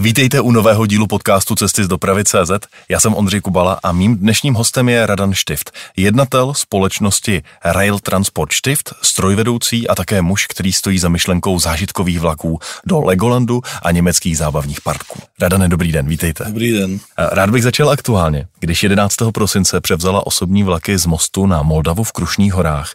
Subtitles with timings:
[0.00, 2.50] Vítejte u nového dílu podcastu Cesty z dopravy CZ.
[2.88, 8.52] Já jsem Ondřej Kubala a mým dnešním hostem je Radan Štift, jednatel společnosti Rail Transport
[8.52, 14.38] Štift, strojvedoucí a také muž, který stojí za myšlenkou zážitkových vlaků do Legolandu a německých
[14.38, 15.20] zábavních parků.
[15.40, 16.44] Radane, dobrý den, vítejte.
[16.44, 16.98] Dobrý den.
[17.18, 18.46] Rád bych začal aktuálně.
[18.60, 19.16] Když 11.
[19.34, 22.94] prosince převzala osobní vlaky z mostu na Moldavu v Krušných horách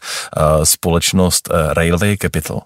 [0.63, 2.61] společnost Railway Capital,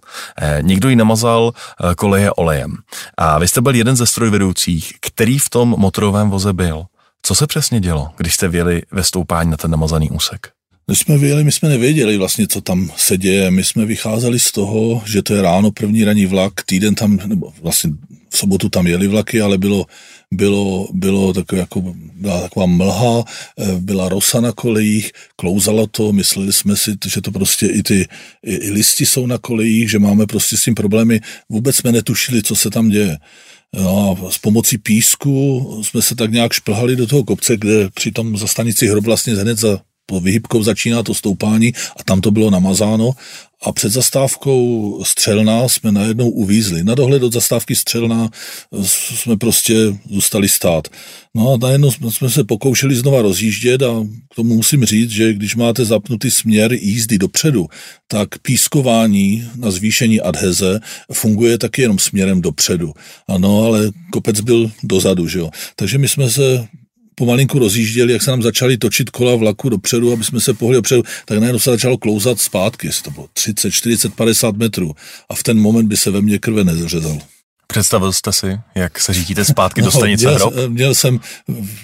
[0.62, 1.52] někdo ji namazal
[1.98, 2.78] koleje olejem.
[3.18, 6.86] A vy jste byl jeden ze stroj vedoucích, který v tom motorovém voze byl.
[7.26, 10.52] Co se přesně dělo, když jste věli ve stoupání na ten namazaný úsek?
[10.86, 13.52] Když jsme vyjeli, my jsme nevěděli vlastně, co tam se děje.
[13.52, 17.54] My jsme vycházeli z toho, že to je ráno první ranní vlak, týden tam, nebo
[17.62, 17.91] vlastně
[18.30, 19.86] v sobotu tam jeli vlaky, ale bylo,
[20.31, 23.23] bylo, bylo takové jako, byla taková mlha,
[23.59, 28.08] eh, byla rosa na kolejích, klouzalo to, mysleli jsme si, že to prostě i ty
[28.44, 31.20] i, i listy jsou na kolejích, že máme prostě s tím problémy.
[31.50, 33.17] Vůbec jsme netušili, co se tam děje.
[33.76, 38.38] No s pomocí písku jsme se tak nějak šplhali do toho kopce, kde při tom
[38.38, 42.50] za stanici hrob vlastně hned za po vyhybkou začíná to stoupání a tam to bylo
[42.50, 43.12] namazáno
[43.64, 46.83] a před zastávkou Střelná jsme najednou uvízli.
[46.83, 48.30] Na dohled od zastávky Střelná
[49.16, 49.75] jsme prostě
[50.09, 50.88] zůstali stát.
[51.36, 55.55] No a najednou jsme se pokoušeli znova rozjíždět a k tomu musím říct, že když
[55.55, 57.67] máte zapnutý směr jízdy dopředu,
[58.08, 60.80] tak pískování na zvýšení adheze
[61.14, 62.94] funguje taky jenom směrem dopředu.
[63.27, 65.50] Ano, ale kopec byl dozadu, že jo.
[65.75, 66.67] Takže my jsme se
[67.16, 71.03] pomalinku rozjížděli, jak se nám začaly točit kola vlaku dopředu, aby jsme se pohli dopředu,
[71.25, 74.92] tak najednou se začalo klouzat zpátky, jestli to bylo 30, 40, 50 metrů.
[75.30, 77.33] A v ten moment by se ve mně krve nezřezalo.
[77.67, 80.53] Představil jste si, jak se řídíte zpátky no, do stanice měl, Hrob?
[80.67, 81.19] Měl jsem,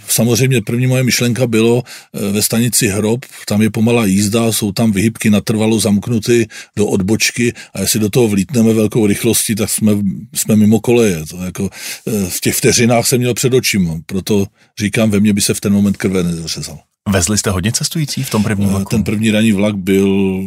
[0.08, 4.92] samozřejmě první moje myšlenka bylo eh, ve stanici Hrob, tam je pomalá jízda, jsou tam
[4.92, 9.92] vyhybky natrvalo zamknuty do odbočky a jestli do toho vlítneme velkou rychlostí, tak jsme,
[10.34, 11.26] jsme mimo koleje.
[11.26, 11.70] To jako,
[12.08, 14.48] eh, v těch vteřinách jsem měl před očima, proto
[14.80, 16.80] říkám, ve mně by se v ten moment krve nezřezal.
[17.10, 18.90] Vezli jste hodně cestující v tom prvním vlaku?
[18.90, 20.40] Ten první ranní vlak byl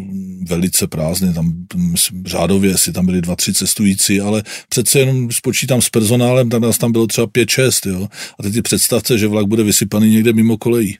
[0.48, 5.82] velice prázdný, tam myslím, řádově si tam byli dva, tři cestující, ale přece jenom spočítám
[5.82, 8.08] s personálem, tak nás tam bylo třeba pět, šest, jo.
[8.38, 10.98] A teď si představte, že vlak bude vysypaný někde mimo kolejí.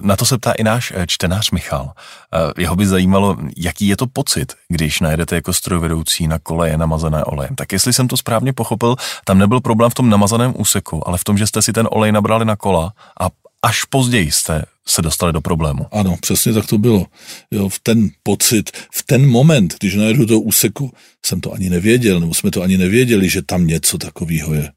[0.00, 1.92] Na to se ptá i náš eh, čtenář Michal.
[2.34, 7.24] Eh, jeho by zajímalo, jaký je to pocit, když najedete jako strojvedoucí na koleje namazané
[7.24, 7.54] olejem.
[7.56, 11.24] Tak jestli jsem to správně pochopil, tam nebyl problém v tom namazaném úseku, ale v
[11.24, 13.28] tom, že jste si ten olej nabrali na kola a
[13.62, 15.86] až později jste se dostali do problému.
[15.92, 17.06] Ano, přesně tak to bylo.
[17.50, 20.92] Jo, v ten pocit, v ten moment, když najedu do úseku,
[21.26, 24.70] jsem to ani nevěděl, nebo jsme to ani nevěděli, že tam něco takového je.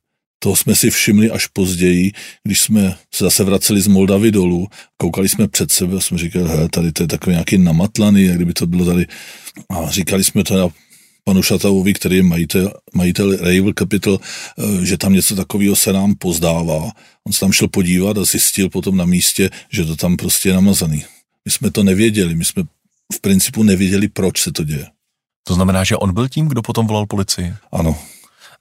[0.44, 2.12] To jsme si všimli až později,
[2.44, 4.68] když jsme se zase vraceli z Moldavy dolů,
[4.98, 8.54] koukali jsme před sebe a jsme říkali, tady to je takový nějaký namatlaný, jak kdyby
[8.54, 9.06] to bylo tady.
[9.70, 10.72] A říkali jsme to
[11.24, 16.16] panu Šatavovi, který je majitel, majitel Ravel Capital, eh, že tam něco takového se nám
[16.16, 16.92] pozdává.
[17.28, 20.56] On se tam šel podívat a zjistil potom na místě, že to tam prostě je
[20.56, 21.06] namazaný.
[21.46, 22.64] My jsme to nevěděli, my jsme
[23.14, 24.88] v principu nevěděli, proč se to děje.
[25.48, 27.54] To znamená, že on byl tím, kdo potom volal policii?
[27.72, 27.98] Ano.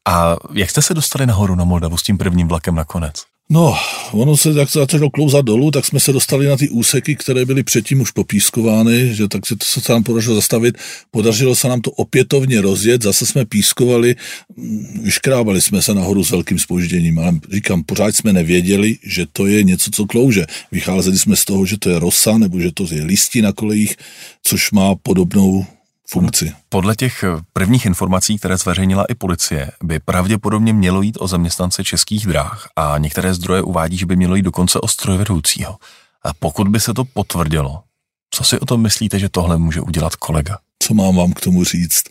[0.08, 3.14] A jak jste se dostali nahoru na Moldavu s tím prvním vlakem nakonec?
[3.52, 3.76] No,
[4.12, 7.62] ono se jak začalo klouzat dolů, tak jsme se dostali na ty úseky, které byly
[7.62, 10.78] předtím už popískovány, že tak se to se nám podařilo zastavit.
[11.10, 14.16] Podařilo se nám to opětovně rozjet, zase jsme pískovali,
[14.56, 19.46] mm, vyškrábali jsme se nahoru s velkým spožděním, ale říkám, pořád jsme nevěděli, že to
[19.46, 20.46] je něco, co klouže.
[20.72, 23.96] Vycházeli jsme z toho, že to je rosa, nebo že to je listí na kolejích,
[24.42, 25.66] což má podobnou
[26.10, 26.52] funkci.
[26.68, 32.26] Podle těch prvních informací, které zveřejnila i policie, by pravděpodobně mělo jít o zaměstnance českých
[32.26, 35.76] dráh a některé zdroje uvádí, že by mělo jít dokonce o strojvedoucího.
[36.24, 37.82] A pokud by se to potvrdilo,
[38.30, 40.58] co si o tom myslíte, že tohle může udělat kolega?
[40.90, 42.02] Co mám vám k tomu říct.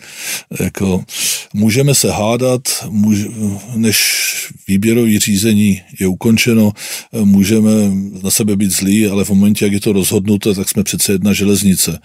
[0.59, 1.03] Jako,
[1.53, 3.17] můžeme se hádat, můž,
[3.75, 3.97] než
[4.67, 6.71] výběrové řízení je ukončeno,
[7.23, 7.71] můžeme
[8.23, 11.33] na sebe být zlí, ale v momentě, jak je to rozhodnuto, tak jsme přece jedna
[11.33, 11.99] železnice.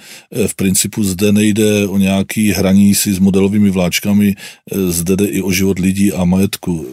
[0.46, 4.34] V principu zde nejde o nějaký hraní si s modelovými vláčkami,
[4.88, 6.86] zde jde i o život lidí a majetku.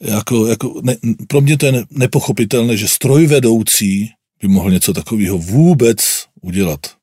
[0.00, 0.96] Jako, jako, ne,
[1.28, 4.10] pro mě to je nepochopitelné, že strojvedoucí
[4.42, 5.98] by mohl něco takového vůbec
[6.42, 6.93] udělat.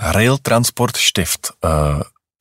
[0.00, 1.52] Rail Transport Stift.
[1.64, 1.68] Eh,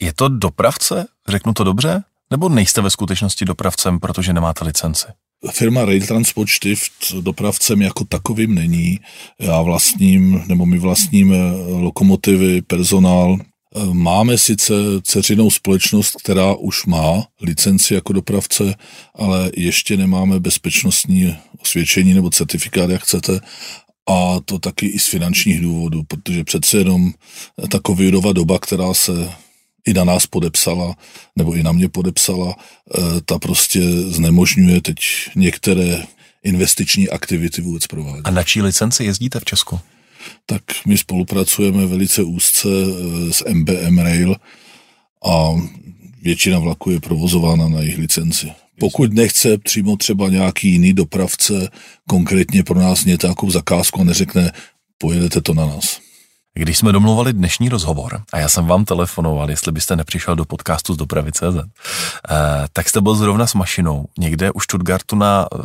[0.02, 1.08] je to dopravce?
[1.28, 2.04] Řeknu to dobře?
[2.32, 5.08] Nebo nejste ve skutečnosti dopravcem, protože nemáte licenci?
[5.52, 6.92] Firma Rail Transport Stift
[7.22, 9.00] dopravcem jako takovým není.
[9.40, 13.38] Já vlastním, nebo my vlastníme lokomotivy, personál.
[13.76, 18.76] Eh, máme sice ceřinou společnost, která už má licenci jako dopravce,
[19.16, 23.40] ale ještě nemáme bezpečnostní osvědčení nebo certifikát, jak chcete,
[24.10, 27.14] a to taky i z finančních důvodů, protože přece jenom
[27.70, 29.32] ta covidová doba, která se
[29.88, 30.96] i na nás podepsala,
[31.36, 34.98] nebo i na mě podepsala, eh, ta prostě znemožňuje teď
[35.36, 36.04] některé
[36.44, 38.22] investiční aktivity vůbec provádět.
[38.24, 39.80] A na čí licenci jezdíte v Česku?
[40.46, 44.36] Tak my spolupracujeme velice úzce eh, s MBM Rail
[45.26, 45.52] a
[46.22, 48.52] většina vlaků je provozována na jejich licenci.
[48.80, 51.70] Pokud nechce přímo třeba nějaký jiný dopravce
[52.10, 54.52] konkrétně pro nás nějakou zakázku a neřekne,
[54.98, 56.00] pojedete to na nás.
[56.54, 60.94] Když jsme domluvali dnešní rozhovor a já jsem vám telefonoval, jestli byste nepřišel do podcastu
[60.94, 61.68] z dopravy.cz, eh,
[62.74, 65.58] tak jste byl zrovna s mašinou někde u Stuttgartu na eh,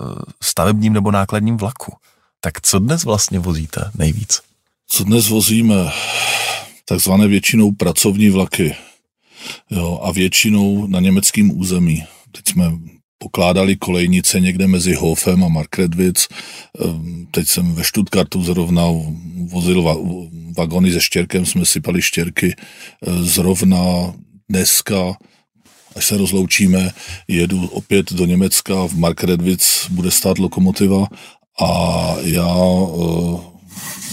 [0.42, 1.92] stavebním nebo nákladním vlaku.
[2.40, 4.40] Tak co dnes vlastně vozíte nejvíc?
[4.88, 5.74] Co dnes vozíme?
[6.84, 8.76] Takzvané většinou pracovní vlaky.
[9.70, 12.04] Jo, a většinou na německém území.
[12.32, 12.72] Teď jsme
[13.18, 16.28] pokládali kolejnice někde mezi Hofem a Markredwitz.
[16.84, 18.82] Ehm, teď jsem ve Stuttgartu zrovna
[19.44, 19.82] vozil
[20.56, 22.54] vagony se štěrkem, jsme sypali štěrky.
[23.06, 24.14] Ehm, zrovna
[24.48, 25.16] dneska
[25.96, 26.90] až se rozloučíme,
[27.28, 31.06] jedu opět do Německa, v Markredwitz bude stát lokomotiva
[31.60, 32.56] a já
[32.94, 33.54] ehm,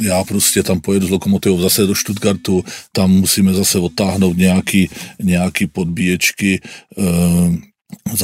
[0.02, 4.90] já prostě tam pojedu s lokomotivou zase do Stuttgartu, tam musíme zase odtáhnout nějaký,
[5.22, 6.62] nějaký podbíječky,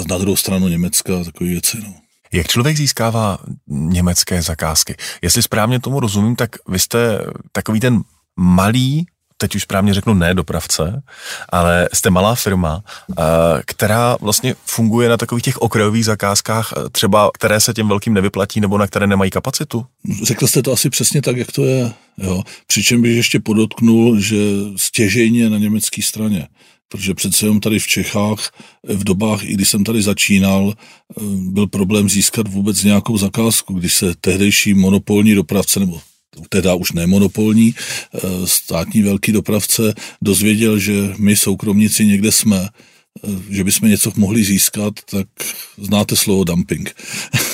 [0.09, 1.77] na druhou stranu Německa takové věci.
[1.83, 1.93] No.
[2.31, 3.37] Jak člověk získává
[3.67, 4.95] německé zakázky?
[5.21, 7.19] Jestli správně tomu rozumím, tak vy jste
[7.51, 8.01] takový ten
[8.35, 9.05] malý,
[9.37, 11.03] teď už správně řeknu ne dopravce,
[11.49, 13.23] ale jste malá firma, eh,
[13.65, 18.61] která vlastně funguje na takových těch okrajových zakázkách, eh, třeba které se těm velkým nevyplatí
[18.61, 19.85] nebo na které nemají kapacitu?
[20.23, 21.91] Řekl jste to asi přesně tak, jak to je.
[22.17, 22.43] Jo.
[22.67, 24.37] Přičem bych ještě podotknul, že
[24.75, 26.47] stěžejně na německé straně
[26.89, 28.51] protože přece jenom tady v Čechách
[28.83, 33.93] v dobách, i když jsem tady začínal, eh, byl problém získat vůbec nějakou zakázku, když
[33.93, 36.01] se tehdejší monopolní dopravce, nebo
[36.49, 37.75] teda už nemonopolní,
[38.15, 42.69] eh, státní velký dopravce dozvěděl, že my soukromníci někde jsme,
[43.23, 45.27] eh, že bychom něco mohli získat, tak
[45.77, 46.95] znáte slovo dumping.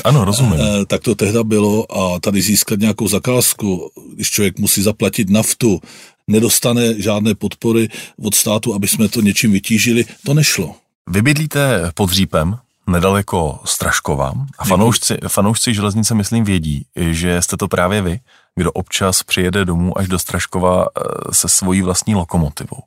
[0.03, 0.59] Ano, rozumím.
[0.87, 5.81] tak to tehda bylo a tady získat nějakou zakázku, když člověk musí zaplatit naftu,
[6.27, 7.89] nedostane žádné podpory
[8.23, 10.75] od státu, aby jsme to něčím vytížili, to nešlo.
[11.09, 17.67] Vy bydlíte pod Řípem, nedaleko Straškova a fanoušci, fanoušci železnice, myslím, vědí, že jste to
[17.67, 18.19] právě vy,
[18.55, 22.79] kdo občas přijede domů až do Straškova eh, se svojí vlastní lokomotivou.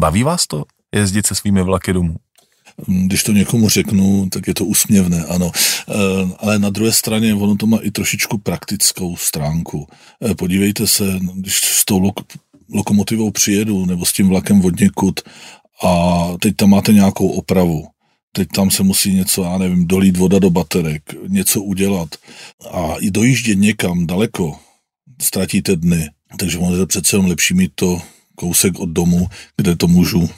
[0.00, 0.64] Baví vás to
[0.94, 2.16] jezdit se svými vlaky domů?
[2.86, 5.52] Když to někomu řeknu, tak je to úsměvné, ano.
[5.54, 5.94] Eh,
[6.38, 9.86] ale na druhé straně ono to má i trošičku praktickou stránku.
[10.24, 11.04] Eh, podívejte se,
[11.34, 11.98] když s tou
[12.72, 15.20] lokomotivou přijedu nebo s tím vlakem od někud
[15.84, 17.86] a teď tam máte nějakou opravu.
[18.32, 22.08] Teď tam se musí něco, já nevím, dolít voda do baterek, něco udělat
[22.72, 24.58] a i dojíždět někam daleko,
[25.22, 26.10] ztratíte dny.
[26.38, 28.02] Takže ono je přece jenom lepší mít to
[28.34, 30.30] kousek od domu, kde to můžu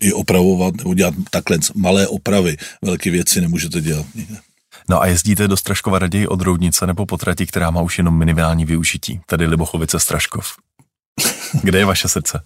[0.00, 2.56] i opravovat nebo dělat takhle malé opravy.
[2.82, 4.36] Velké věci nemůžete dělat nikde.
[4.90, 8.18] No a jezdíte do Straškova raději od Roudnice nebo po trati, která má už jenom
[8.18, 10.46] minimální využití, tedy Libochovice Straškov?
[11.62, 12.40] Kde je vaše srdce?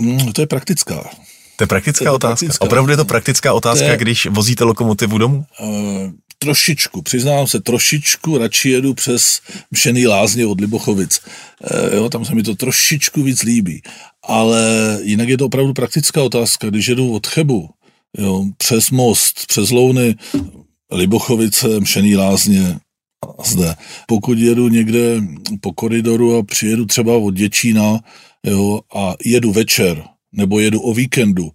[0.00, 1.10] Mm, to je praktická.
[1.56, 2.46] To je praktická to je otázka?
[2.46, 2.64] Praktická.
[2.64, 5.44] Opravdu je to praktická otázka, je, když vozíte lokomotivu domů?
[5.60, 11.20] Uh, trošičku, přiznám se, trošičku radši jedu přes Mšený lázně od Libochovic.
[11.20, 13.82] Uh, jo, tam se mi to trošičku víc líbí.
[14.22, 16.70] Ale jinak je to opravdu praktická otázka.
[16.70, 17.68] Když jedu od Chebu,
[18.18, 20.16] jo, přes most, přes Louny,
[20.92, 22.78] Libochovice, Mšený lázně,
[23.44, 23.74] zde.
[24.06, 25.20] Pokud jedu někde
[25.60, 28.00] po koridoru a přijedu třeba od Děčína
[28.46, 30.02] jo, a jedu večer,
[30.32, 31.50] nebo jedu o víkendu,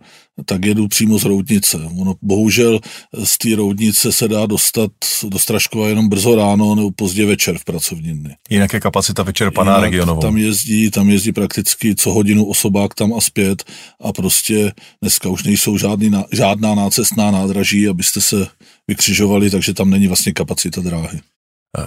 [0.45, 1.77] tak jedu přímo z Roudnice.
[1.77, 2.79] Ono, bohužel
[3.23, 4.91] z té Roudnice se dá dostat
[5.29, 8.35] do Straškova jenom brzo ráno nebo pozdě večer v pracovní dny.
[8.49, 10.21] Jinak je kapacita vyčerpaná Jinak regionovou.
[10.21, 13.63] Tam jezdí, tam jezdí prakticky co hodinu osobák tam a zpět
[14.01, 14.71] a prostě
[15.01, 18.47] dneska už nejsou žádný, žádná nácestná nádraží, abyste se
[18.87, 21.19] vykřižovali, takže tam není vlastně kapacita dráhy.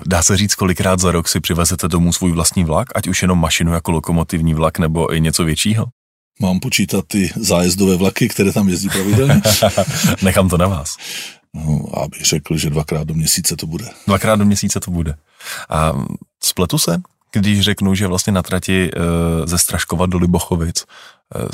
[0.07, 3.41] Dá se říct, kolikrát za rok si přivezete domů svůj vlastní vlak, ať už jenom
[3.41, 5.87] mašinu jako lokomotivní vlak nebo i něco většího?
[6.41, 9.43] Mám počítat ty zájezdové vlaky, které tam jezdí pravidelně?
[10.23, 10.97] Nechám to na vás.
[11.55, 13.85] No, abych řekl, že dvakrát do měsíce to bude.
[14.07, 15.15] Dvakrát do měsíce to bude.
[15.69, 15.93] A
[16.43, 17.01] spletu se,
[17.33, 20.85] když řeknu, že vlastně na trati e, ze Straškova do Libochovic e,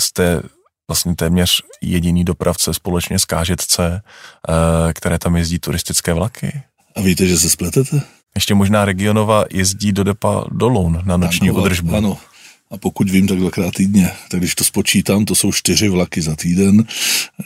[0.01, 0.43] jste
[0.89, 4.01] vlastně téměř jediný dopravce společně s KŽC, e,
[4.95, 6.63] které tam jezdí turistické vlaky.
[6.97, 8.03] A víte, že se spletete?
[8.39, 11.95] Ještě možná regionova jezdí do depa do Loun na noční Tankovat, udržbu.
[11.95, 12.19] Ano,
[12.71, 14.11] A pokud vím, tak dvakrát týdně.
[14.31, 16.85] Tak když to spočítám, to jsou čtyři vlaky za týden.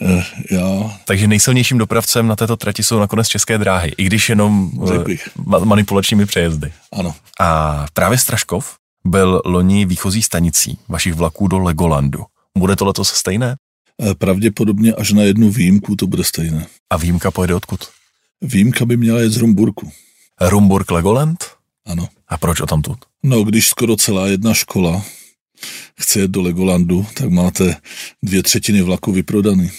[0.01, 0.99] Eh, já...
[1.05, 6.25] Takže nejsilnějším dopravcem na této trati jsou nakonec české dráhy, i když jenom eh, manipulačními
[6.25, 6.73] přejezdy.
[6.91, 7.15] Ano.
[7.39, 12.23] A právě Straškov byl loni výchozí stanicí vašich vlaků do Legolandu.
[12.57, 13.55] Bude to letos stejné?
[14.01, 16.65] Eh, pravděpodobně až na jednu výjimku to bude stejné.
[16.89, 17.79] A výjimka pojede odkud?
[18.41, 19.91] Výjimka by měla jet z Rumburku.
[20.41, 21.43] Rumburg Legoland?
[21.85, 22.09] Ano.
[22.27, 22.97] A proč o tamtud?
[23.23, 25.03] No, když skoro celá jedna škola
[25.99, 27.75] chce jet do Legolandu, tak máte
[28.23, 29.71] dvě třetiny vlaku vyprodaný.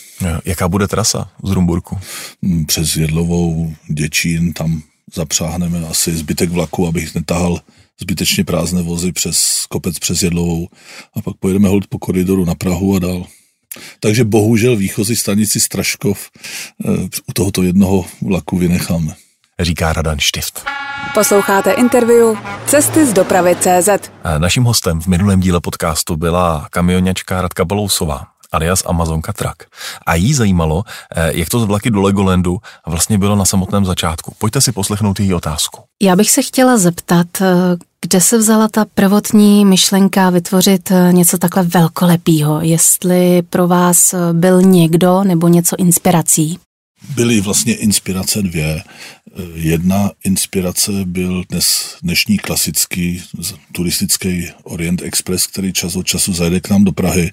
[0.45, 1.99] Jaká bude trasa z Rumburku?
[2.43, 4.83] Hmm, přes Jedlovou, Děčín, tam
[5.15, 7.61] zapřáhneme asi zbytek vlaku, abych netahal
[8.01, 10.69] zbytečně prázdné vozy přes kopec přes Jedlovou
[11.15, 13.27] a pak pojedeme hold po koridoru na Prahu a dál.
[14.01, 16.31] Takže bohužel výchozí stanici Straškov
[16.85, 16.91] eh,
[17.27, 19.15] u tohoto jednoho vlaku vynecháme.
[19.61, 20.65] Říká Radan Štift.
[21.15, 23.89] Posloucháte interview Cesty z dopravy CZ.
[24.39, 29.63] Naším hostem v minulém díle podcastu byla kamionňačka Radka Balousová alias Amazonka Truck.
[30.07, 30.83] A jí zajímalo,
[31.17, 34.35] eh, jak to z vlaky do Legolandu vlastně bylo na samotném začátku.
[34.39, 35.83] Pojďte si poslechnout její otázku.
[36.03, 37.47] Já bych se chtěla zeptat, eh,
[38.01, 42.61] kde se vzala ta prvotní myšlenka vytvořit eh, něco takhle velkolepýho?
[42.61, 46.59] Jestli pro vás byl někdo nebo něco inspirací?
[47.15, 48.83] Byly vlastně inspirace dvě.
[49.55, 53.23] Jedna inspirace byl dnes dnešní klasický
[53.73, 57.33] turistický Orient Express, který čas od času zajde k nám do Prahy.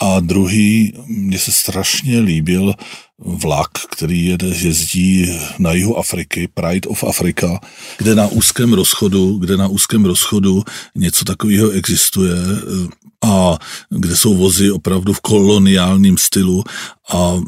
[0.00, 2.74] A druhý, mně se strašně líbil
[3.18, 5.26] vlak, který jede, jezdí
[5.58, 7.60] na jihu Afriky, Pride of Africa,
[7.98, 10.64] kde na úzkém rozchodu, kde na úzkém rozchodu
[10.94, 12.32] něco takového existuje
[13.24, 13.58] a
[13.90, 16.64] kde jsou vozy opravdu v koloniálním stylu.
[17.12, 17.40] A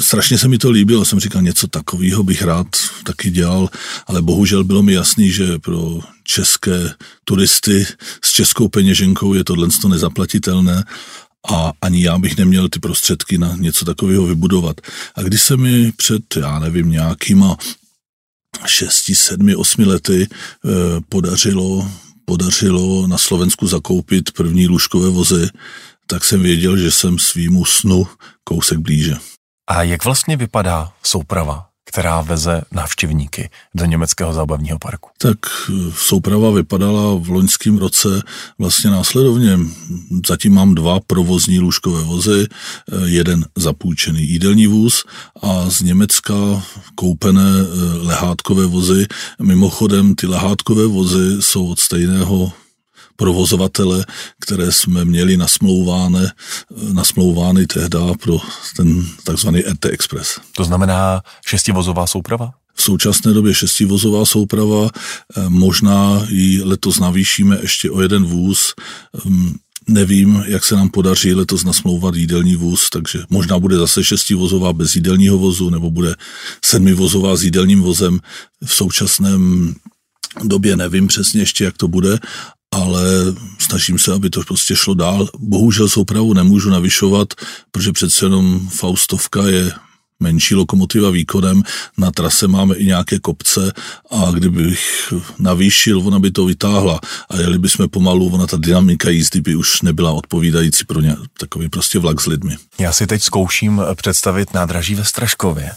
[0.00, 2.66] strašně se mi to líbilo, jsem říkal, něco takového bych rád
[3.04, 3.68] taky dělal,
[4.06, 7.86] ale bohužel bylo mi jasný, že pro české turisty
[8.24, 10.84] s českou peněženkou je tohle nezaplatitelné
[11.50, 14.80] a ani já bych neměl ty prostředky na něco takového vybudovat.
[15.14, 17.56] A když se mi před, já nevím, nějakýma
[18.66, 20.68] šesti, sedmi, osmi lety eh,
[21.08, 21.90] podařilo
[22.24, 25.48] podařilo na Slovensku zakoupit první lůžkové vozy,
[26.06, 28.06] tak jsem věděl, že jsem svýmu snu
[28.44, 29.14] kousek blíže.
[29.70, 35.08] A jak vlastně vypadá souprava která veze návštěvníky do německého zábavního parku?
[35.18, 38.08] Tak eh, souprava vypadala v loňském roce
[38.58, 39.58] vlastně následovně.
[40.26, 45.04] Zatím mám dva provozní lůžkové vozy, eh, jeden zapůjčený jídelní vůz
[45.42, 46.34] a z Německa
[46.94, 49.06] koupené eh, lehátkové vozy.
[49.42, 52.52] Mimochodem ty lehátkové vozy jsou od stejného
[53.22, 54.06] provozovatele,
[54.40, 56.26] které jsme měli nasmlouvány,
[56.92, 58.38] nasmlouvány tehdy pro
[58.76, 60.40] ten takzvaný RT Express.
[60.56, 62.50] To znamená šestivozová souprava?
[62.74, 68.74] V současné době šestivozová souprava, eh, možná ji letos navýšíme ještě o jeden vůz,
[69.26, 69.54] ehm,
[69.88, 74.94] Nevím, jak se nám podaří letos nasmlouvat jídelní vůz, takže možná bude zase šestivozová bez
[74.94, 76.14] jídelního vozu, nebo bude
[76.64, 78.20] sedmivozová s jídelním vozem.
[78.64, 79.74] V současném
[80.44, 82.18] době nevím přesně ještě, jak to bude,
[82.72, 83.02] ale
[83.58, 85.28] snažím se, aby to prostě šlo dál.
[85.38, 87.28] Bohužel soupravu nemůžu navyšovat,
[87.70, 89.72] protože přece jenom Faustovka je
[90.20, 91.62] menší lokomotiva výkonem,
[91.98, 93.72] na trase máme i nějaké kopce
[94.10, 97.00] a kdybych navýšil, ona by to vytáhla
[97.30, 101.68] a jeli bychom pomalu, ona ta dynamika jízdy by už nebyla odpovídající pro ně, takový
[101.68, 102.56] prostě vlak s lidmi.
[102.78, 105.70] Já si teď zkouším představit nádraží ve Straškově.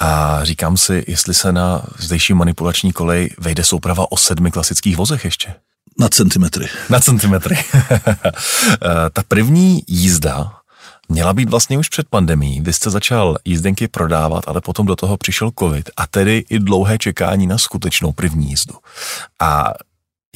[0.00, 5.24] A říkám si, jestli se na zdejší manipulační kolej vejde souprava o sedmi klasických vozech
[5.24, 5.54] ještě.
[5.98, 6.66] Na centimetry.
[6.90, 7.58] Na centimetry.
[9.12, 10.52] Ta první jízda
[11.08, 12.60] měla být vlastně už před pandemí.
[12.60, 16.98] Vy jste začal jízdenky prodávat, ale potom do toho přišel covid a tedy i dlouhé
[16.98, 18.74] čekání na skutečnou první jízdu.
[19.40, 19.72] A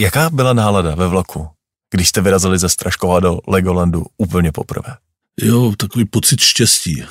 [0.00, 1.48] jaká byla nálada ve vlaku,
[1.90, 4.96] když jste vyrazili ze Straškova do Legolandu úplně poprvé?
[5.40, 7.04] Jo, takový pocit štěstí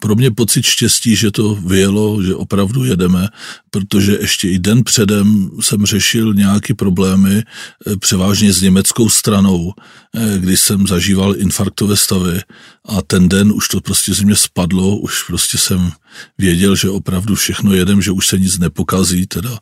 [0.00, 3.28] pro mě pocit štěstí, že to vyjelo, že opravdu jedeme,
[3.70, 9.72] protože ještě i den předem jsem řešil nějaké problémy, eh, převážně s německou stranou,
[10.16, 12.40] eh, kdy jsem zažíval infarktové stavy
[12.84, 15.92] a ten den už to prostě ze mě spadlo, už prostě jsem
[16.38, 19.58] věděl, že opravdu všechno jedem, že už se nic nepokazí teda.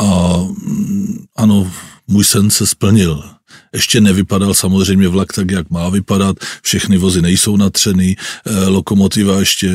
[0.00, 1.72] A mm, ano,
[2.06, 3.24] můj sen se splnil.
[3.74, 9.66] Ještě nevypadal samozřejmě vlak tak, jak má vypadat, všechny vozy nejsou natřený, eh, lokomotiva ještě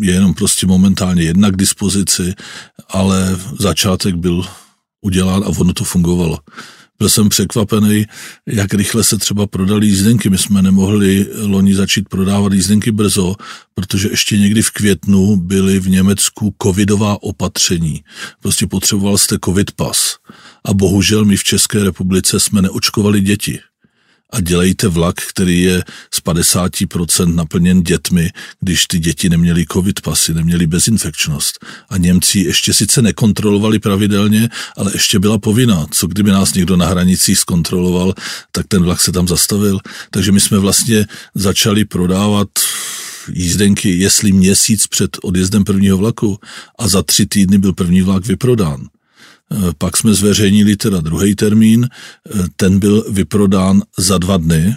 [0.00, 2.34] je jenom prostě momentálně jedna k dispozici,
[2.88, 4.44] ale začátek byl
[5.00, 6.38] udělán a ono to fungovalo.
[7.02, 8.06] Byl jsem překvapený,
[8.46, 10.30] jak rychle se třeba prodali jízdenky.
[10.30, 13.34] My jsme nemohli loni začít prodávat jízdenky brzo,
[13.74, 18.04] protože ještě někdy v květnu byly v Německu covidová opatření.
[18.42, 20.16] Prostě potřeboval jste covid pas.
[20.64, 23.60] A bohužel my v České republice jsme neočkovali děti.
[24.32, 30.34] A dělejte vlak, který je z 50% naplněn dětmi, když ty děti neměly covid pasy,
[30.34, 31.64] neměly bezinfekčnost.
[31.88, 35.86] A Němci ještě sice nekontrolovali pravidelně, ale ještě byla povinná.
[35.90, 38.14] Co kdyby nás někdo na hranicích zkontroloval,
[38.52, 39.78] tak ten vlak se tam zastavil.
[40.10, 42.48] Takže my jsme vlastně začali prodávat
[43.32, 46.38] jízdenky, jestli měsíc před odjezdem prvního vlaku
[46.78, 48.88] a za tři týdny byl první vlak vyprodán.
[49.52, 54.76] Eh, pak jsme zveřejnili teda druhý termín, eh, ten byl vyprodán za dva dny,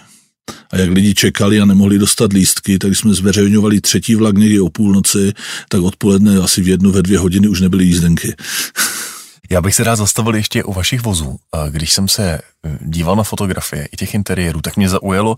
[0.72, 4.70] a jak lidi čekali a nemohli dostat lístky, tak jsme zveřejňovali třetí vlak někdy o
[4.70, 5.34] půlnoci,
[5.70, 8.36] tak odpoledne asi v jednu, ve dvě hodiny už nebyly jízdenky.
[9.50, 11.38] Já bych se rád zastavil ještě u vašich vozů.
[11.70, 12.42] Když jsem se eh,
[12.82, 15.36] díval na fotografie i těch interiérů, tak mě zaujalo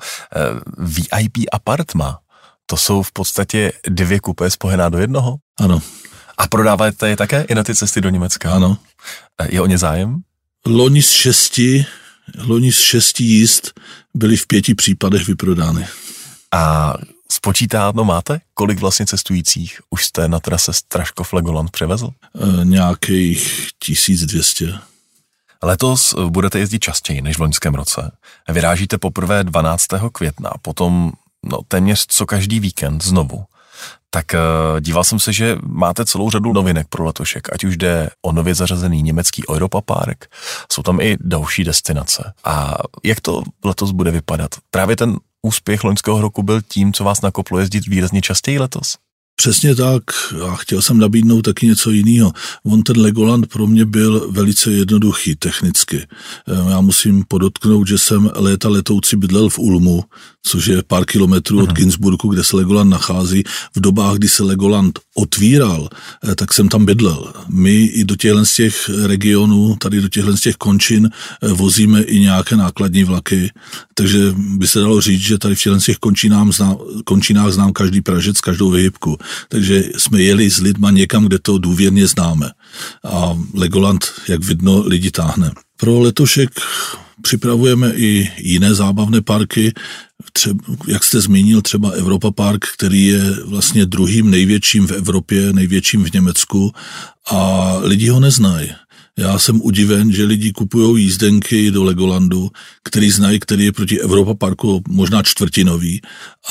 [0.77, 2.19] VIP apartma.
[2.65, 5.35] To jsou v podstatě dvě kupé spojená do jednoho?
[5.59, 5.81] Ano.
[6.37, 8.53] A prodáváte je také i na ty cesty do Německa?
[8.53, 8.77] Ano.
[9.49, 10.21] Je o ně zájem?
[10.65, 11.85] Loni z šesti,
[12.37, 13.79] loni z šesti jízd
[14.13, 15.87] byly v pěti případech vyprodány.
[16.51, 16.93] A
[17.31, 22.09] spočítáno máte, kolik vlastně cestujících už jste na trase Straškov Legoland převezl?
[22.09, 24.73] E, nějakých 1200.
[25.63, 28.11] Letos budete jezdit častěji než v loňském roce.
[28.49, 29.85] Vyrážíte poprvé 12.
[30.11, 31.11] května, potom
[31.43, 33.45] no, téměř co každý víkend znovu
[34.09, 38.09] tak uh, díval jsem se, že máte celou řadu novinek pro letošek, ať už jde
[38.21, 40.25] o nově zařazený německý Europa Park,
[40.71, 42.33] jsou tam i další destinace.
[42.43, 44.51] A jak to letos bude vypadat?
[44.71, 48.97] Právě ten úspěch loňského roku byl tím, co vás nakoplo jezdit výrazně častěji letos?
[49.39, 50.03] Přesně tak.
[50.49, 52.33] A chtěl jsem nabídnout taky něco jiného.
[52.63, 55.97] On ten Legoland pro mě byl velice jednoduchý technicky.
[55.97, 60.03] Eh, já musím podotknout, že jsem léta letoucí bydlel v Ulmu,
[60.43, 61.73] což je pár kilometrů od mhm.
[61.73, 63.43] Ginsburgu, kde se Legoland nachází.
[63.75, 65.89] V dobách, kdy se Legoland otvíral,
[66.23, 67.33] eh, tak jsem tam bydlel.
[67.49, 72.01] My i do těchto z těch regionů, tady do těchto z těch končin eh, vozíme
[72.01, 73.51] i nějaké nákladní vlaky,
[73.93, 77.73] takže by se dalo říct, že tady v těchto z těch končinách znám, končinách znám
[77.73, 79.17] každý Pražec, každou vyhybku.
[79.49, 82.49] Takže jsme jeli s lidma někam, kde to důvěrně známe.
[83.03, 85.51] A Legoland, jak vidno, lidi táhne.
[85.77, 86.49] Pro letošek
[87.21, 89.73] připravujeme i jiné zábavné parky,
[90.33, 96.03] třeba, jak jste zmínil, třeba Europa Park, který je vlastně druhým největším v Evropě, největším
[96.03, 96.71] v Německu
[97.31, 98.69] a lidi ho neznají.
[99.17, 102.49] Já jsem udiven, že lidi kupují jízdenky do Legolandu,
[102.83, 106.01] který znají, který je proti Evropa Parku možná čtvrtinový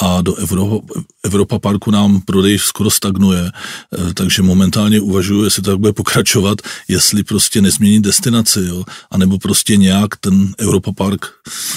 [0.01, 0.87] a do Evropa,
[1.25, 6.59] Evropa Parku nám prodej skoro stagnuje, eh, takže momentálně uvažuji, jestli to tak bude pokračovat,
[6.89, 11.27] jestli prostě nezměnit destinaci, jo, anebo prostě nějak ten Europa Park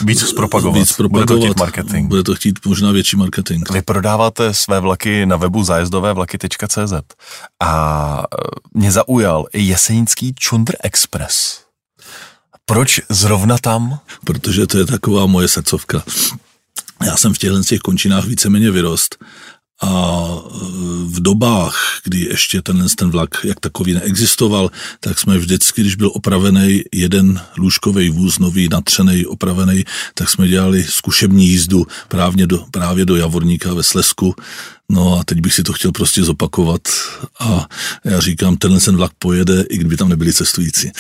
[0.06, 0.80] víc zpropagovat.
[0.80, 1.30] Víc propagovat.
[1.30, 2.08] Bude to chtít marketing.
[2.08, 3.72] Bude to chtít možná větší marketing.
[3.72, 6.94] Vy prodáváte své vlaky na webu zájezdové-vlaky.cz
[7.60, 8.38] a eh,
[8.74, 11.70] mě zaujal i jesenický Čundr Express.
[12.70, 14.00] Proč zrovna tam?
[14.26, 16.04] Protože to je taková moje srdcovka.
[17.06, 19.16] Já jsem v těchto těch končinách víceméně vyrost
[19.82, 20.24] a
[21.06, 26.12] v dobách, kdy ještě ten, ten vlak jak takový neexistoval, tak jsme vždycky, když byl
[26.14, 29.84] opravený jeden lůžkový vůz, nový, natřený, opravený,
[30.14, 34.36] tak jsme dělali zkušební jízdu právě do, právě do Javorníka ve Slesku.
[34.90, 36.82] No a teď bych si to chtěl prostě zopakovat
[37.40, 37.68] a
[38.04, 40.92] já říkám, tenhle ten vlak pojede, i kdyby tam nebyli cestující.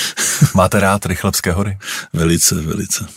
[0.55, 1.77] Máte rád Rychlebské hory?
[2.13, 3.07] Velice, velice.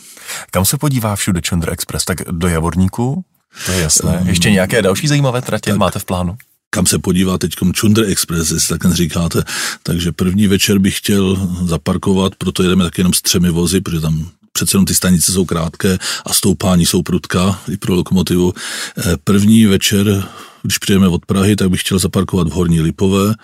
[0.50, 2.04] Kam se podívá všude Chandra Express?
[2.04, 3.24] Tak do Javorníku?
[3.66, 4.18] To je jasné.
[4.18, 6.36] Um, Ještě nějaké další zajímavé tratě tak, máte v plánu?
[6.74, 9.44] kam se podívá teď Chunder Express, jestli tak říkáte.
[9.82, 14.28] Takže první večer bych chtěl zaparkovat, proto jedeme tak jenom s třemi vozy, protože tam
[14.52, 18.52] přece jenom ty stanice jsou krátké a stoupání jsou prudká i pro lokomotivu.
[18.98, 20.24] Eh, první večer
[20.62, 23.34] když přijdeme od Prahy, tak bych chtěl zaparkovat v Horní Lipové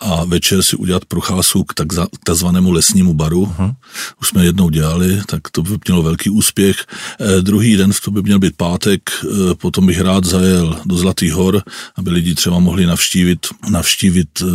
[0.00, 1.74] a večer si udělat procházku k
[2.24, 3.44] takzvanému lesnímu baru.
[3.44, 3.74] Uh-huh.
[4.20, 6.76] Už jsme jednou dělali, tak to by mělo velký úspěch.
[7.20, 11.32] Eh, druhý den, to by měl být pátek, eh, potom bych rád zajel do Zlatých
[11.32, 11.62] hor,
[11.96, 14.46] aby lidi třeba mohli navštívit, navštívit eh,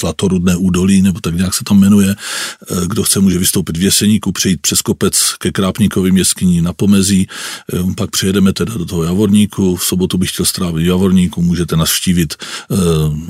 [0.00, 2.14] Zlatorudné údolí, nebo tak nějak se tam jmenuje.
[2.14, 7.26] Eh, kdo chce, může vystoupit v Jeseníku, přejít přes kopec ke Krápníkovým jeskyní na Pomezí,
[7.72, 12.34] eh, pak přijedeme teda do toho Javorníku, v sobotu bych chtěl strávit Javorníku, můžete navštívit
[12.36, 12.76] eh,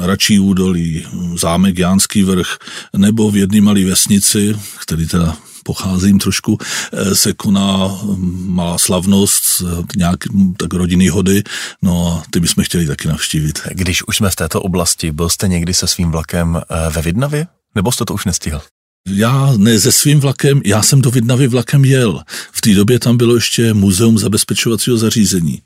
[0.07, 2.59] Račí údolí, zámek Jánský vrch,
[2.97, 6.59] nebo v jedné malé vesnici, který teda pocházím trošku,
[6.93, 9.63] eh, se koná hm, malá slavnost,
[9.97, 10.19] nějak
[10.57, 11.43] tak rodinný hody,
[11.83, 13.61] no a ty bychom chtěli taky navštívit.
[13.71, 17.47] Když už jsme v této oblasti, byl jste někdy se svým vlakem eh, ve Vidnavě?
[17.75, 18.61] Nebo jste to už nestihl?
[19.09, 22.23] Já ne se svým vlakem, já jsem do Vidnavy vlakem jel.
[22.53, 25.63] V té době tam bylo ještě muzeum zabezpečovacího zařízení.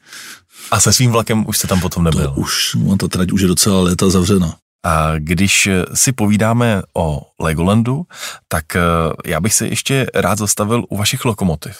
[0.70, 2.24] A se svým vlakem už jste tam potom nebyl?
[2.24, 4.56] To už, no, ta trať už je docela léta zavřena.
[4.84, 8.06] A když si povídáme o Legolandu,
[8.48, 8.80] tak eh,
[9.26, 11.76] já bych se ještě rád zastavil u vašich lokomotiv.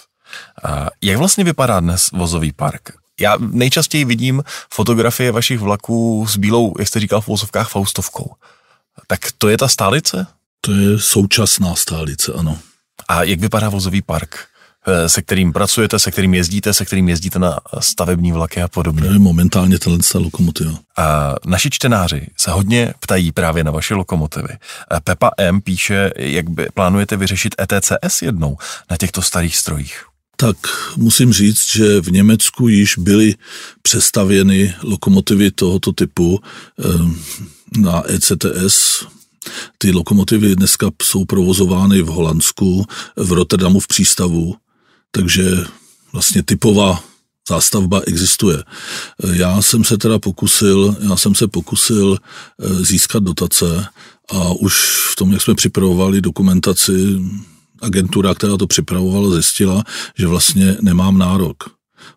[1.03, 2.93] Jak vlastně vypadá dnes vozový park?
[3.21, 4.43] Já nejčastěji vidím
[4.75, 8.35] fotografie vašich vlaků s bílou, jak jste říkal v vozovkách, faustovkou.
[9.07, 10.27] Tak to je ta stálice?
[10.61, 12.59] To je současná stálice, ano.
[13.09, 14.47] A jak vypadá vozový park?
[14.87, 19.03] Eh, se kterým pracujete, se kterým jezdíte, se kterým jezdíte na stavební vlaky a podobně.
[19.03, 20.79] To je momentálně tenhle lokomotiva.
[20.97, 24.49] A naši čtenáři se hodně ptají právě na vaše lokomotivy.
[24.51, 25.61] Eh, Pepa M.
[25.61, 28.57] píše, jak by plánujete vyřešit ETCS jednou
[28.91, 30.05] na těchto starých strojích.
[30.37, 30.57] Tak
[30.97, 33.35] musím říct, že v Německu již byly
[33.83, 36.41] přestavěny lokomotivy tohoto typu
[36.81, 36.85] eh,
[37.81, 39.07] na ECTS,
[39.79, 44.55] ty lokomotivy dneska jsou provozovány v Holandsku, v Rotterdamu v přístavu
[45.13, 45.57] takže
[46.13, 47.05] vlastně typová
[47.49, 48.63] zástavba existuje.
[49.33, 53.87] Já jsem se teda pokusil, já jsem se pokusil eh, získat dotace
[54.31, 54.75] a už
[55.13, 56.93] v tom, jak jsme připravovali dokumentaci,
[57.81, 59.85] agentura, která to připravovala, zjistila,
[60.19, 61.57] že vlastně nemám nárok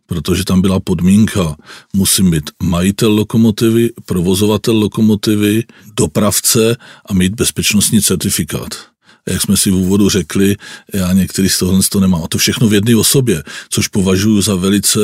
[0.06, 1.56] protože tam byla podmínka,
[1.94, 5.64] musím být majitel lokomotivy, provozovatel lokomotivy,
[5.98, 6.78] dopravce
[7.10, 8.95] a mít bezpečnostní certifikát
[9.30, 10.56] jak jsme si v úvodu řekli,
[10.94, 12.24] já některý z tohohle to nemám.
[12.24, 15.00] A to všechno v jedné osobě, což považuji za velice...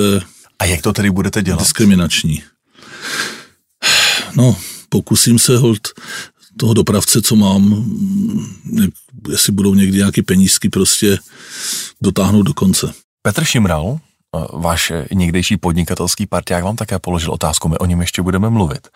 [0.60, 1.60] A jak to tedy budete dělat?
[1.60, 2.44] Diskriminační.
[4.36, 4.56] No,
[4.90, 5.88] pokusím se hold
[6.60, 7.86] toho dopravce, co mám,
[9.30, 11.18] jestli budou někdy nějaké penízky, prostě
[12.02, 12.94] dotáhnout do konce.
[13.22, 14.00] Petr Šimral,
[14.54, 18.88] váš někdejší podnikatelský partiák vám také položil otázku, my o něm ještě budeme mluvit.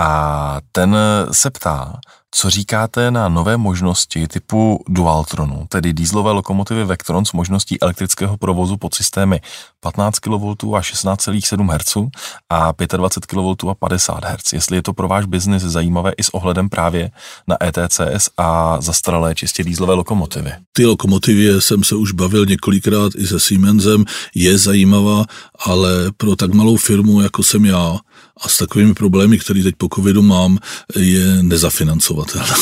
[0.00, 0.96] A ten
[1.32, 2.00] se ptá,
[2.36, 8.76] co říkáte na nové možnosti typu Dualtronu, tedy dýzlové lokomotivy Vectron s možností elektrického provozu
[8.76, 9.40] pod systémy
[9.80, 12.10] 15 kV a 16,7 Hz
[12.50, 14.52] a 25 kV a 50 Hz.
[14.52, 17.10] Jestli je to pro váš biznis zajímavé i s ohledem právě
[17.48, 20.52] na ETCS a zastaralé čistě dýzlové lokomotivy.
[20.72, 25.24] Ty lokomotivy jsem se už bavil několikrát i se Siemensem, je zajímavá,
[25.66, 27.98] ale pro tak malou firmu, jako jsem já,
[28.36, 30.58] a s takovými problémy, které teď po covidu mám,
[30.96, 32.56] je nezafinancovatelná.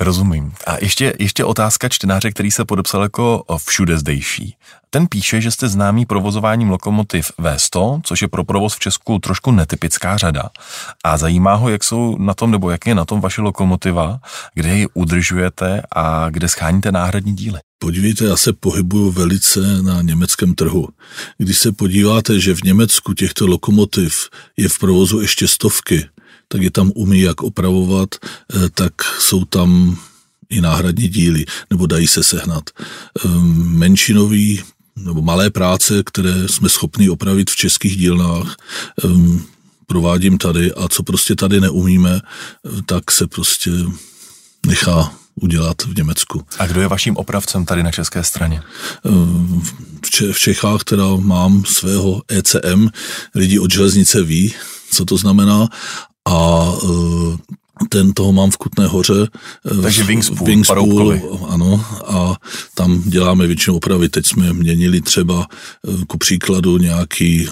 [0.00, 0.52] Rozumím.
[0.66, 4.56] A ještě, ještě otázka čtenáře, který se podepsal jako všude zdejší.
[4.90, 9.50] Ten píše, že jste známý provozováním lokomotiv V100, což je pro provoz v Česku trošku
[9.50, 10.42] netypická řada.
[11.04, 14.20] A zajímá ho, jak jsou na tom, nebo jak je na tom vaše lokomotiva,
[14.54, 17.60] kde ji udržujete a kde scháníte náhradní díly.
[17.78, 20.88] Podívejte, já se pohybuju velice na německém trhu.
[21.38, 26.06] Když se podíváte, že v Německu těchto lokomotiv je v provozu ještě stovky,
[26.52, 29.96] tak je tam umí jak opravovat, eh, tak jsou tam
[30.50, 32.70] i náhradní díly, nebo dají se sehnat.
[33.24, 34.62] Ehm, menšinový
[34.96, 38.56] nebo malé práce, které jsme schopni opravit v českých dílnách,
[39.04, 39.44] ehm,
[39.86, 43.70] provádím tady a co prostě tady neumíme, eh, tak se prostě
[44.66, 46.42] nechá udělat v Německu.
[46.58, 48.62] A kdo je vaším opravcem tady na české straně?
[49.04, 49.62] Ehm,
[50.32, 52.90] v Čechách teda mám svého ECM,
[53.34, 54.54] lidi od železnice ví,
[54.92, 55.68] co to znamená
[56.30, 57.36] a eh,
[57.88, 59.28] ten toho mám v Kutné hoře.
[59.78, 62.36] Eh, Takže Wingspool, Wingspool ano, a
[62.74, 64.08] tam děláme většinou opravy.
[64.08, 67.48] Teď jsme měnili třeba eh, ku příkladu nějaký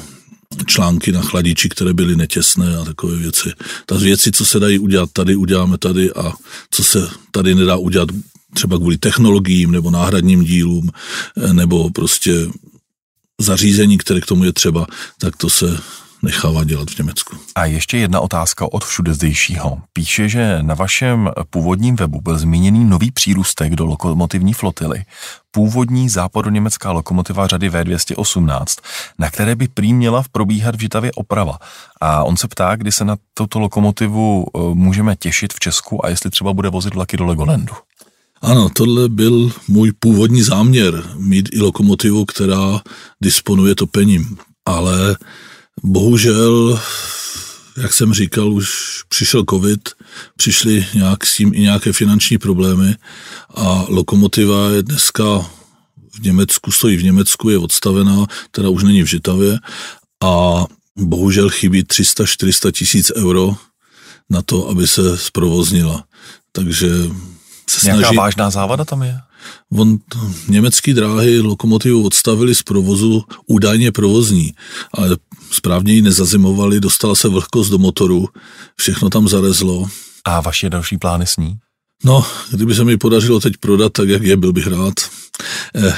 [0.66, 3.52] články na chladiči, které byly netěsné a takové věci.
[3.86, 6.32] Ta věci, co se dají udělat tady, uděláme tady a
[6.70, 8.08] co se tady nedá udělat
[8.54, 10.90] třeba kvůli technologiím nebo náhradním dílům
[11.52, 12.48] nebo prostě
[13.40, 14.86] zařízení, které k tomu je třeba,
[15.18, 15.80] tak to se
[16.22, 17.36] nechává dělat v Německu.
[17.54, 19.78] A ještě jedna otázka od všude zdejšího.
[19.92, 25.04] Píše, že na vašem původním webu byl zmíněný nový přírůstek do lokomotivní flotily.
[25.50, 28.64] Původní západoněmecká lokomotiva řady V218,
[29.18, 31.58] na které by prý měla probíhat v Žitavě oprava.
[32.00, 36.08] A on se ptá, kdy se na tuto lokomotivu e, můžeme těšit v Česku a
[36.08, 37.74] jestli třeba bude vozit vlaky do Legolandu.
[38.42, 42.80] Ano, tohle byl můj původní záměr, mít i lokomotivu, která
[43.22, 44.36] disponuje topením.
[44.66, 45.16] Ale
[45.82, 46.80] Bohužel,
[47.76, 48.68] jak jsem říkal, už
[49.08, 49.88] přišel covid,
[50.36, 52.94] přišly nějak s tím i nějaké finanční problémy
[53.54, 55.22] a lokomotiva je dneska
[56.14, 59.58] v Německu, stojí v Německu, je odstavená, teda už není v Žitavě
[60.24, 60.64] a
[60.96, 63.56] bohužel chybí 300-400 tisíc euro
[64.30, 66.04] na to, aby se zprovoznila.
[66.52, 66.88] Takže
[67.70, 67.98] se snaží...
[67.98, 69.20] Nějaká vážná závada tam je?
[69.72, 69.98] On,
[70.48, 74.54] německý dráhy lokomotivu odstavili z provozu údajně provozní,
[74.94, 75.16] ale
[75.50, 78.28] správně ji nezazimovali, dostala se vlhkost do motoru,
[78.76, 79.88] všechno tam zarezlo.
[80.24, 81.56] A vaše další plány s ní?
[82.04, 84.94] No, kdyby se mi podařilo teď prodat, tak jak je, byl bych rád.
[85.74, 85.96] Eh,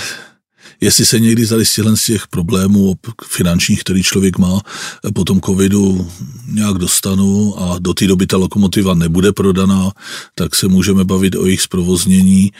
[0.81, 2.95] jestli se někdy tady z těch problémů
[3.27, 4.61] finančních, který člověk má
[5.05, 6.11] eh, po tom covidu
[6.47, 9.91] nějak dostanu a do té doby ta lokomotiva nebude prodaná,
[10.35, 12.53] tak se můžeme bavit o jejich zprovoznění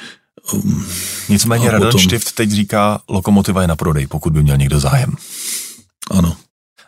[1.29, 5.15] Nicméně Štift teď říká, lokomotiva je na prodej, pokud by měl někdo zájem.
[6.11, 6.37] ano.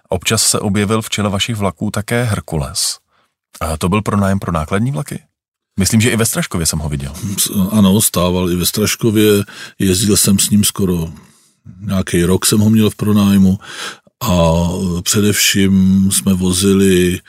[0.08, 2.98] Občas se objevil v čele vašich vlaků také Herkules.
[3.60, 5.22] A to byl pronájem pro nákladní vlaky?
[5.80, 7.14] Myslím, že i ve Straškově jsem ho viděl.
[7.70, 9.44] Ano, stával i ve Straškově,
[9.78, 11.12] jezdil jsem s ním skoro
[11.80, 13.58] nějaký rok jsem ho měl v pronájmu
[14.22, 14.52] a
[15.02, 17.20] především jsme vozili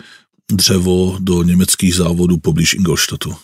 [0.52, 3.36] dřevo do německých závodů poblíž Ingolstadtu.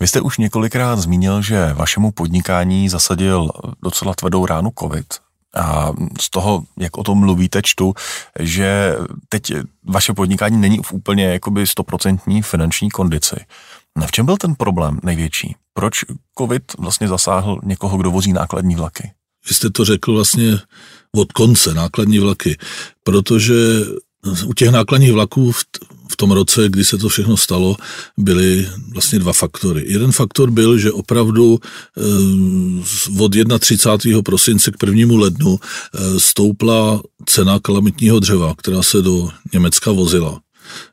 [0.00, 3.50] Vy jste už několikrát zmínil, že vašemu podnikání zasadil
[3.82, 5.06] docela tvrdou ránu COVID.
[5.56, 7.94] A z toho, jak o tom mluvíte, čtu,
[8.40, 8.96] že
[9.28, 9.52] teď
[9.84, 13.36] vaše podnikání není v úplně jakoby stoprocentní finanční kondici.
[13.98, 15.56] No v čem byl ten problém největší?
[15.74, 16.04] Proč
[16.38, 19.12] COVID vlastně zasáhl někoho, kdo vozí nákladní vlaky?
[19.48, 20.58] Vy jste to řekl vlastně
[21.16, 22.56] od konce, nákladní vlaky,
[23.02, 23.54] protože
[24.46, 27.76] u těch nákladních vlaků v, t- v tom roce, kdy se to všechno stalo,
[28.16, 29.84] byly vlastně dva faktory.
[29.86, 31.58] Jeden faktor byl, že opravdu
[31.98, 34.22] eh, od 31.
[34.22, 35.18] prosince k 1.
[35.18, 40.40] lednu eh, stoupla cena kalamitního dřeva, která se do Německa vozila.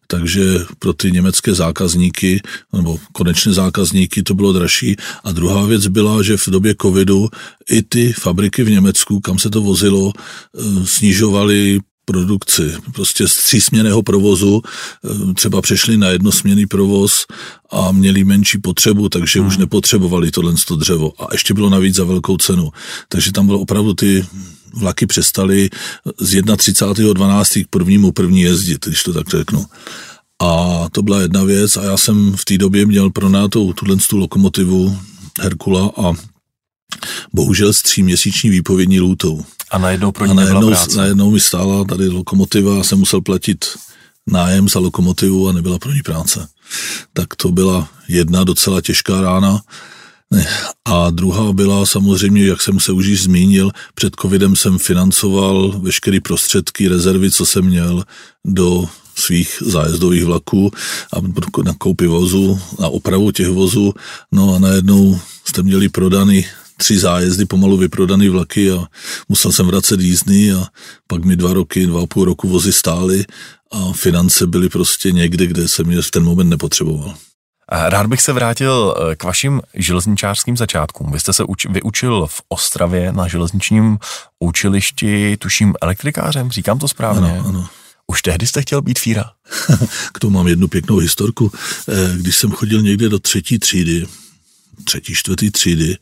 [0.07, 2.41] Takže pro ty německé zákazníky
[2.73, 4.95] nebo konečné zákazníky to bylo dražší.
[5.23, 7.29] A druhá věc byla, že v době covidu
[7.69, 12.73] i ty fabriky v Německu, kam se to vozilo, eh, snižovaly produkci.
[12.93, 17.25] Prostě z třísměného provozu eh, třeba přešli na jednosměný provoz
[17.71, 21.13] a měli menší potřebu, takže už nepotřebovali tohle to dřevo.
[21.19, 22.71] A ještě bylo navíc za velkou cenu.
[23.09, 24.25] Takže tam bylo opravdu ty
[24.73, 25.69] vlaky přestaly
[26.19, 27.65] z 31.12.
[27.69, 28.11] k 1.
[28.11, 29.65] první jezdit, když to tak řeknu.
[30.41, 34.17] A to byla jedna věc a já jsem v té době měl pronátou tuhle tu
[34.17, 34.97] lokomotivu
[35.41, 36.13] Herkula a
[37.33, 39.45] bohužel s tříměsíční výpovědní lůtou.
[39.71, 40.97] A najednou pro A ní nebyla najednou, práce.
[40.97, 43.65] najednou mi stála tady lokomotiva a jsem musel platit
[44.27, 46.47] nájem za lokomotivu a nebyla pro ní práce.
[47.13, 49.61] Tak to byla jedna docela těžká rána.
[50.85, 56.19] A druhá byla samozřejmě, jak jsem se už již zmínil, před covidem jsem financoval veškeré
[56.21, 58.03] prostředky, rezervy, co jsem měl
[58.45, 60.71] do svých zájezdových vlaků
[61.13, 61.17] a
[61.63, 63.93] na koupy vozu, na opravu těch vozů.
[64.31, 66.45] No a najednou jste měli prodaný
[66.77, 68.85] tři zájezdy, pomalu vyprodaný vlaky a
[69.29, 70.65] musel jsem vracet jízdný a
[71.07, 73.25] pak mi dva roky, dva a půl roku vozy stály
[73.71, 77.15] a finance byly prostě někde, kde jsem je v ten moment nepotřeboval.
[77.71, 81.11] Rád bych se vrátil eh, k vašim železničářským začátkům.
[81.11, 83.97] Vy jste se uč, vyučil v Ostravě na železničním
[84.39, 87.31] učilišti, tuším elektrikářem, říkám to správně.
[87.31, 87.69] Ano, ano.
[88.07, 89.31] Už tehdy jste chtěl být fíra.
[90.13, 91.51] K tomu mám jednu pěknou historku.
[91.89, 94.05] Eh, Když jsem chodil někde do třetí třídy,
[94.83, 95.97] třetí, čtvrtý třídy,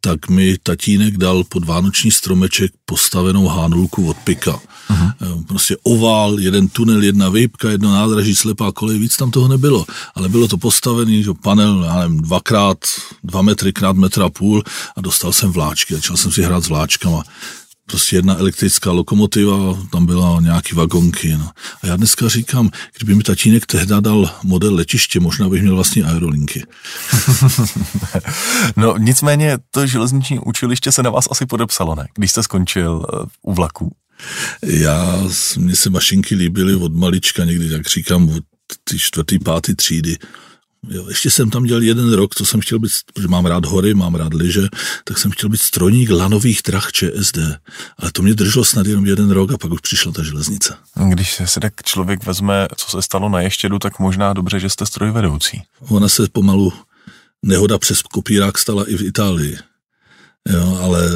[0.00, 4.60] tak mi tatínek dal pod vánoční stromeček postavenou hánulku od Pika.
[4.90, 5.44] Uh-huh.
[5.46, 9.86] Prostě ovál, jeden tunel, jedna výpka, jedno nádraží, slepá kolej, víc tam toho nebylo.
[10.14, 12.78] Ale bylo to postavený, že panel, já nevím, dvakrát,
[13.24, 14.62] dva metry krát metr a půl
[14.96, 15.94] a dostal jsem vláčky.
[15.94, 17.22] Začal jsem si hrát s vláčkama
[17.86, 19.56] prostě jedna elektrická lokomotiva,
[19.92, 21.36] tam byla nějaký vagonky.
[21.38, 21.50] No.
[21.82, 26.04] A já dneska říkám, kdyby mi tatínek tehdy dal model letiště, možná bych měl vlastně
[26.04, 26.64] aerolinky.
[28.76, 32.06] No nicméně to železniční učiliště se na vás asi podepsalo, ne?
[32.14, 33.92] Když jste skončil eh, u vlaků.
[34.62, 35.22] Já,
[35.56, 38.44] mně se mašinky líbily od malička, někdy, jak říkám, od
[38.84, 40.16] ty čtvrtý, pátý třídy.
[40.88, 43.94] Jo, ještě jsem tam dělal jeden rok, co jsem chtěl být, protože mám rád hory,
[43.94, 44.68] mám rád lyže,
[45.04, 47.38] tak jsem chtěl být strojník lanových drah ČSD.
[47.98, 50.76] Ale to mě drželo snad jenom jeden rok a pak už přišla ta železnice.
[51.08, 54.86] Když si tak člověk vezme, co se stalo na Ještědu, tak možná dobře, že jste
[54.86, 55.62] strojvedoucí.
[55.80, 56.72] Ona se pomalu,
[57.42, 59.58] nehoda přes kopírák stala i v Itálii.
[60.48, 61.08] Jo, ale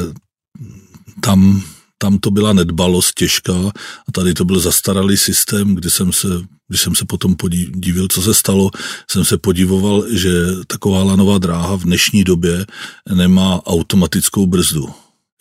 [1.21, 1.63] tam,
[2.01, 3.71] tam to byla nedbalost těžká
[4.07, 6.27] a tady to byl zastaralý systém, kdy jsem se,
[6.67, 8.71] když jsem se potom podíval, co se stalo,
[9.11, 10.31] jsem se podivoval, že
[10.67, 12.65] taková lanová dráha v dnešní době
[13.15, 14.89] nemá automatickou brzdu.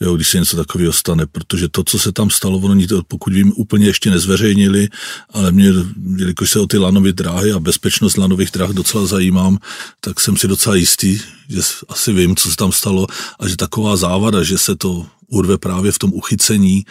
[0.01, 3.33] Jo, když se něco takového stane, protože to, co se tam stalo, ono to, pokud
[3.33, 4.89] vím, úplně ještě nezveřejnili,
[5.31, 5.73] ale mě,
[6.17, 9.59] jelikož se o ty lanové dráhy a bezpečnost lanových dráh docela zajímám,
[10.01, 11.19] tak jsem si docela jistý,
[11.49, 13.07] že asi vím, co se tam stalo
[13.41, 16.85] a že taková závada, že se to urve právě v tom uchycení,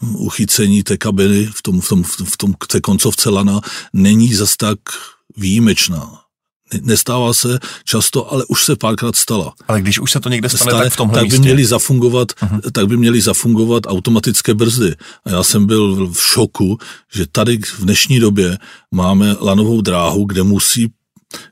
[0.00, 3.60] uchycení té kabiny, v tom, v tom, v tom té koncovce lana,
[3.92, 4.78] není zas tak
[5.36, 6.18] výjimečná.
[6.80, 9.54] Nestává se často, ale už se párkrát stala.
[9.68, 11.42] Ale když už se to někde stane, Stane, tak v tomhle tak by místě.
[11.42, 12.60] měly zafungovat, uh-huh.
[12.72, 14.94] tak by měly zafungovat automatické brzdy.
[15.24, 16.78] A já jsem byl v šoku,
[17.14, 18.58] že tady v dnešní době
[18.90, 20.92] máme lanovou dráhu, kde musí,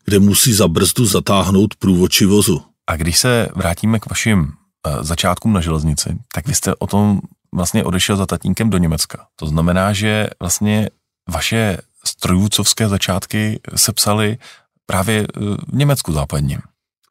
[0.05, 2.63] kde musí za brzdu zatáhnout průvodčí vozu.
[2.87, 4.53] A když se vrátíme k vašim
[5.01, 7.21] začátkům na železnici, tak vy jste o tom
[7.55, 9.27] vlastně odešel za tatínkem do Německa.
[9.37, 10.89] To znamená, že vlastně
[11.29, 14.39] vaše strojvůcovské začátky se psaly
[14.87, 15.27] právě
[15.69, 16.59] v Německu západním.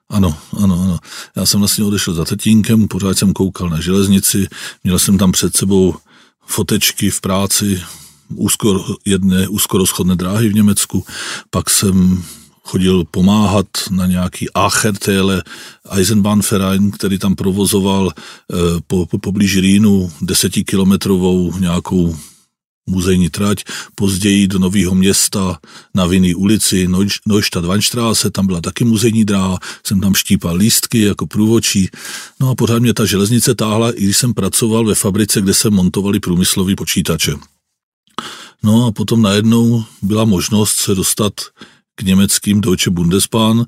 [0.10, 1.00] Ano, ano, ano.
[1.36, 4.48] Já jsem vlastně odešel za tatínkem, pořád jsem koukal na železnici,
[4.84, 5.96] měl jsem tam před sebou
[6.46, 7.82] fotečky v práci,
[8.36, 11.06] úzko, jedné úzkorozchodné dráhy v Německu,
[11.50, 12.24] pak jsem
[12.70, 15.44] chodil pomáhat na nějaký Achertele
[15.90, 18.56] Eisenbahnverein, který tam provozoval eh,
[18.88, 22.16] po, po, poblíž Rýnu desetikilometrovou nějakou
[22.90, 23.64] muzejní trať,
[23.96, 25.58] později do Nového města
[25.96, 26.88] na Vinný ulici,
[27.28, 31.90] Neustadt Weinstraße, tam byla taky muzejní dráha, jsem tam štípal lístky jako průvočí,
[32.40, 35.70] no a pořád mě ta železnice táhla, i když jsem pracoval ve fabrice, kde se
[35.70, 37.34] montovali průmyslové počítače.
[38.64, 41.34] No a potom najednou byla možnost se dostat
[42.00, 43.66] k německým Deutsche Bundesbahn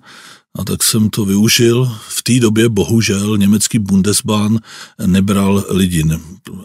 [0.56, 1.91] a tak jsem to využil.
[2.08, 4.58] V té době bohužel německý Bundesbahn
[5.06, 6.04] nebral lidi.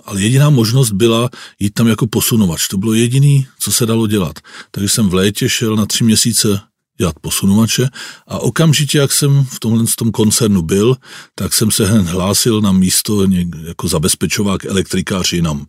[0.04, 2.68] Ale jediná možnost byla jít tam jako posunovač.
[2.68, 4.38] To bylo jediný, co se dalo dělat.
[4.70, 6.60] Takže jsem v létě šel na tři měsíce
[6.98, 7.88] dělat posunovače
[8.26, 10.96] a okamžitě, jak jsem v tomhle tom koncernu byl,
[11.34, 13.26] tak jsem se hned hlásil na místo
[13.66, 15.66] jako zabezpečovák elektrikář jinam.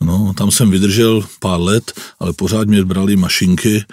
[0.00, 3.84] No, tam jsem vydržel pár let, ale pořád mě brali mašinky,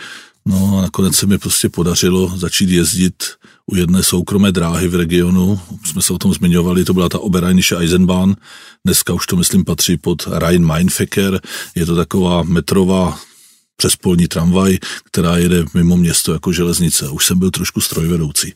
[0.46, 3.24] No a nakonec se mi prostě podařilo začít jezdit
[3.66, 5.60] u jedné soukromé dráhy v regionu.
[5.86, 8.34] Jsme se o tom zmiňovali, to byla ta Oberrheinische Eisenbahn.
[8.86, 11.40] Dneska už to, myslím, patří pod Rhein-Main-Verkehr.
[11.76, 13.20] Je to taková metrová
[13.82, 17.10] přespolní tramvaj, která jede mimo město jako železnice.
[17.10, 18.54] Už jsem byl trošku strojvedoucí.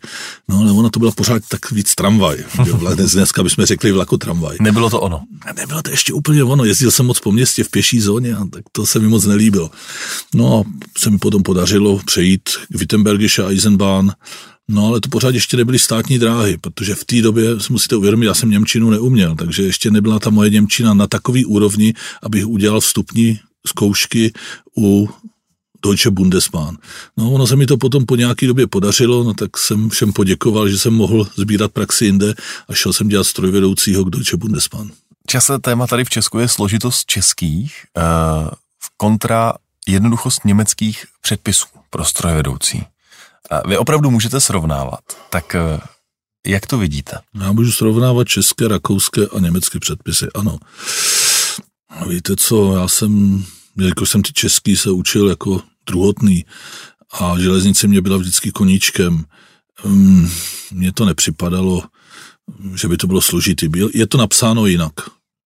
[0.49, 2.37] No ale ona to byla pořád tak víc tramvaj.
[3.13, 4.57] Dneska bychom řekli vlako tramvaj.
[4.61, 5.23] Nebylo to ono.
[5.55, 6.65] Nebylo to ještě úplně ono.
[6.65, 9.71] Jezdil jsem moc po městě v pěší zóně a tak to se mi moc nelíbilo.
[10.35, 10.63] No a
[10.97, 14.11] se mi potom podařilo přejít k Wittenbergische Eisenbahn,
[14.69, 18.25] No ale to pořád ještě nebyly státní dráhy, protože v té době si musíte uvědomit,
[18.25, 22.81] já jsem Němčinu neuměl, takže ještě nebyla ta moje Němčina na takový úrovni, abych udělal
[22.81, 24.33] vstupní zkoušky
[24.77, 25.09] u
[25.83, 26.77] Deutsche Bundesbahn.
[27.17, 30.69] No, ono se mi to potom po nějaké době podařilo, no tak jsem všem poděkoval,
[30.69, 32.33] že jsem mohl sbírat praxi jinde
[32.69, 34.91] a šel jsem dělat strojvedoucího k Deutsche Bundesbahn.
[35.27, 38.49] Časté téma tady v Česku je složitost českých uh,
[38.97, 39.53] kontra
[39.87, 42.77] jednoduchost německých předpisů pro strojvedoucí.
[42.77, 44.99] Uh, vy opravdu můžete srovnávat,
[45.29, 45.79] tak uh,
[46.47, 47.19] jak to vidíte?
[47.41, 50.57] Já můžu srovnávat české, rakouské a německé předpisy, ano.
[52.07, 53.45] Víte co, já jsem,
[53.77, 56.45] jako jsem ty český se učil jako druhotný
[57.11, 59.25] a železnice mě byla vždycky koníčkem.
[59.83, 60.31] Um,
[60.71, 61.83] mně to nepřipadalo,
[62.75, 63.69] že by to bylo složitý.
[63.93, 64.93] Je to napsáno jinak.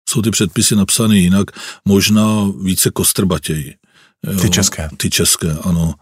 [0.10, 1.52] Jsou ty předpisy napsány jinak,
[1.86, 3.76] možná více kostrbatěji.
[4.42, 4.90] Ty české.
[4.98, 5.94] Ty české, ano.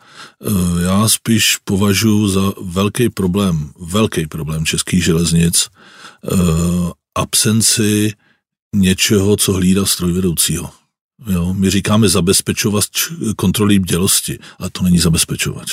[0.47, 5.67] E, já spíš považuji za velký problém, velký problém českých železnic e,
[7.15, 8.13] absenci
[8.75, 10.69] něčeho, co hlídá strojvedoucího.
[11.27, 12.83] Jo, my říkáme zabezpečovat
[13.35, 15.71] kontroly bdělosti, ale to není zabezpečovač.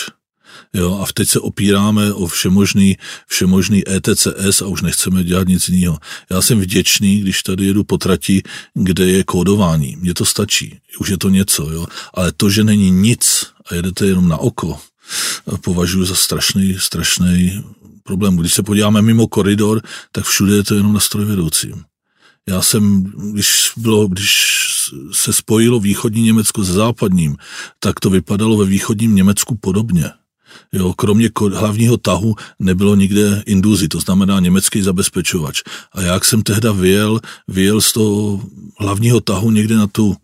[0.75, 5.99] Jo, a teď se opíráme o všemožný, všemožný ETCS a už nechceme dělat nic jiného.
[6.31, 8.43] Já jsem vděčný, když tady jedu po trati,
[8.75, 9.97] kde je kódování.
[9.97, 10.79] Mně to stačí.
[10.99, 11.87] Už je to něco, jo.
[12.15, 14.81] Ale to, že není nic a jedete jenom na oko,
[15.61, 17.65] považuji za strašný, strašný
[18.03, 18.37] problém.
[18.37, 21.85] Když se podíváme mimo koridor, tak všude je to jenom na strojvedoucím.
[22.49, 23.03] Já jsem,
[23.33, 24.55] když, bylo, když
[25.13, 27.37] se spojilo východní Německo s západním,
[27.81, 30.11] tak to vypadalo ve východním Německu podobně.
[30.73, 35.63] Jo, kromě hlavního tahu nebylo nikde induzi, to znamená německý zabezpečovač.
[35.93, 38.43] A jak jsem tehda vyjel, vyjel z toho
[38.79, 40.17] hlavního tahu někde na tu,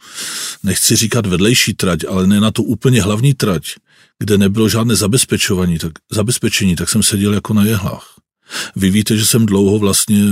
[0.62, 3.62] nechci říkat vedlejší trať, ale ne na tu úplně hlavní trať,
[4.18, 8.19] kde nebylo žádné zabezpečování, tak, zabezpečení, tak jsem seděl jako na jehlách.
[8.76, 10.24] Vy víte, že jsem dlouho vlastně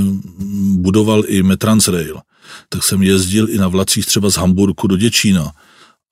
[0.73, 2.21] budoval i Metransrail,
[2.69, 5.53] tak jsem jezdil i na vlacích třeba z Hamburku do Děčína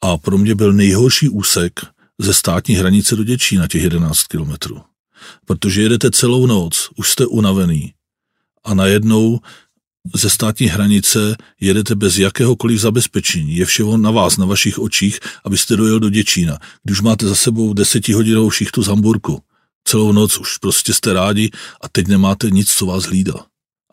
[0.00, 1.80] a pro mě byl nejhorší úsek
[2.18, 4.80] ze státní hranice do Děčína, těch 11 kilometrů.
[5.44, 7.92] Protože jedete celou noc, už jste unavený
[8.64, 9.40] a najednou
[10.14, 13.56] ze státní hranice jedete bez jakéhokoliv zabezpečení.
[13.56, 16.58] Je všeho na vás, na vašich očích, abyste dojel do Děčína.
[16.84, 19.42] Když máte za sebou desetihodinovou šichtu z Hamburku,
[19.86, 23.34] celou noc už prostě jste rádi a teď nemáte nic, co vás hlídá.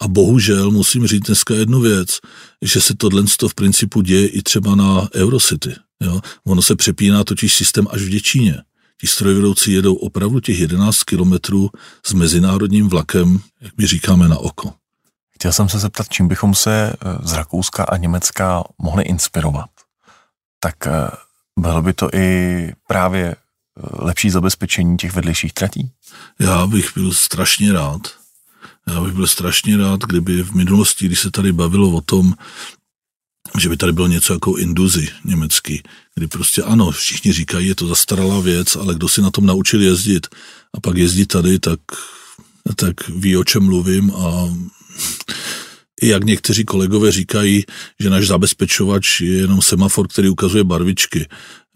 [0.01, 2.19] A bohužel musím říct dneska jednu věc,
[2.61, 5.75] že se tohle v principu děje i třeba na Eurocity.
[6.01, 6.21] Jo?
[6.45, 8.57] Ono se přepíná totiž systém až v Děčíně.
[9.01, 11.69] Ti strojvedoucí jedou opravdu těch 11 kilometrů
[12.05, 14.73] s mezinárodním vlakem, jak my říkáme, na oko.
[15.35, 19.69] Chtěl jsem se zeptat, čím bychom se eh, z Rakouska a Německa mohli inspirovat.
[20.59, 21.09] Tak eh,
[21.59, 23.35] bylo by to i právě
[23.93, 25.91] lepší zabezpečení těch vedlejších tratí?
[26.39, 28.01] Já bych byl strašně rád.
[28.87, 32.33] Já bych byl strašně rád, kdyby v minulosti, když se tady bavilo o tom,
[33.59, 35.83] že by tady bylo něco jako induzy německý,
[36.15, 39.81] kdy prostě ano, všichni říkají, je to zastaralá věc, ale kdo si na tom naučil
[39.81, 40.27] jezdit
[40.73, 41.79] a pak jezdí tady, tak
[42.75, 44.55] tak ví, o čem mluvím a
[46.01, 47.63] i jak někteří kolegové říkají,
[47.99, 51.27] že náš zabezpečovač je jenom semafor, který ukazuje barvičky.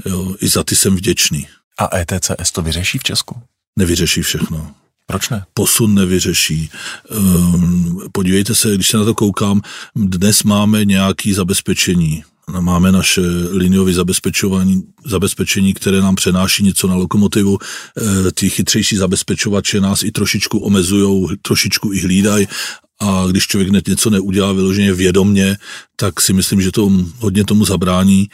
[0.05, 1.47] Jo, I za ty jsem vděčný.
[1.77, 3.41] A ETCS to vyřeší v Česku?
[3.79, 4.71] Nevyřeší všechno.
[5.05, 5.45] Proč ne?
[5.53, 6.69] Posun nevyřeší.
[7.11, 9.61] Ehm, podívejte se, když se na to koukám,
[9.95, 12.23] dnes máme nějaké zabezpečení.
[12.59, 13.21] Máme naše
[13.51, 17.57] liniové zabezpečování, zabezpečení, které nám přenáší něco na lokomotivu.
[17.57, 22.47] E, ty chytřejší zabezpečovače nás i trošičku omezují, trošičku i hlídají
[23.01, 25.57] a když člověk hned něco neudělá vyloženě vědomně,
[25.95, 28.29] tak si myslím, že to hodně tomu zabrání.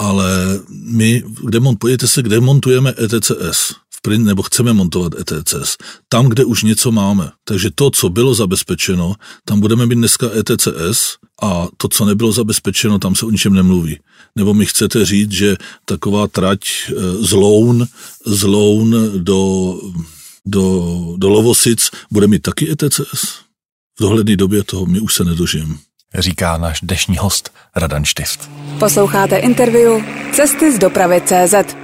[0.00, 5.76] Ale my, kde mont, pojďte se, kde montujeme ETCS, v print, nebo chceme montovat ETCS,
[6.08, 7.30] tam, kde už něco máme.
[7.44, 12.98] Takže to, co bylo zabezpečeno, tam budeme mít dneska ETCS a to, co nebylo zabezpečeno,
[12.98, 13.98] tam se o ničem nemluví.
[14.36, 17.86] Nebo mi chcete říct, že taková trať eh, z Loun,
[18.26, 19.74] z Loun do,
[20.46, 23.50] do, do Lovosic bude mít taky ETCS?
[24.00, 25.74] v dohledné době toho my už se nedožijeme.
[26.18, 28.50] Říká náš dnešní host Radan Štift.
[28.78, 31.76] Posloucháte interview Cesty z dopravy CZ.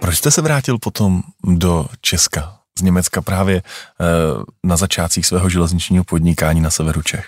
[0.00, 3.62] Proč jste se vrátil potom do Česka, z Německa právě e,
[4.64, 7.26] na začátcích svého železničního podnikání na severu Čech?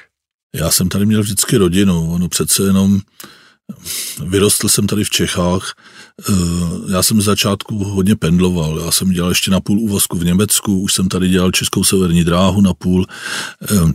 [0.54, 3.00] Já jsem tady měl vždycky rodinu, ono přece jenom
[4.24, 5.72] Vyrostl jsem tady v Čechách,
[6.28, 6.32] eh,
[6.92, 10.80] já jsem z začátku hodně pendloval, já jsem dělal ještě na půl úvazku v Německu,
[10.80, 13.06] už jsem tady dělal Českou severní dráhu na půl,
[13.62, 13.92] eh,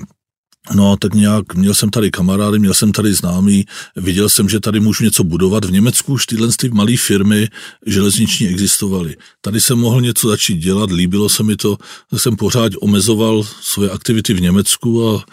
[0.76, 3.66] No, tak nějak, měl jsem tady kamarády, měl jsem tady známý,
[3.96, 5.66] viděl jsem, že tady můžu něco budovat.
[5.66, 7.48] V Německu už tyhle ty malé firmy
[7.86, 9.16] železniční existovaly.
[9.42, 11.78] Tady jsem mohl něco začít dělat, líbilo se mi to,
[12.10, 15.26] tak jsem pořád omezoval svoje aktivity v Německu a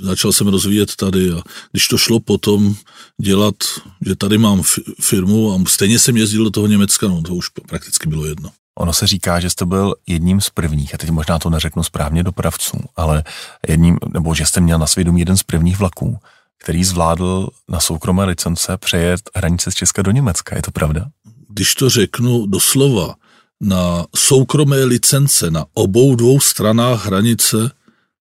[0.00, 1.30] začal jsem rozvíjet tady.
[1.30, 2.74] A když to šlo potom
[3.20, 3.54] dělat,
[4.06, 4.62] že tady mám
[5.00, 8.50] firmu a stejně jsem jezdil do toho Německa, no to už prakticky bylo jedno.
[8.78, 12.22] Ono se říká, že jste byl jedním z prvních, a teď možná to neřeknu správně
[12.22, 13.24] dopravců, ale
[13.68, 16.18] jedním, nebo že jste měl na svědomí jeden z prvních vlaků,
[16.58, 20.56] který zvládl na soukromé licence přejet hranice z Česka do Německa.
[20.56, 21.06] Je to pravda?
[21.48, 23.14] Když to řeknu doslova,
[23.62, 27.70] na soukromé licence na obou dvou stranách hranice,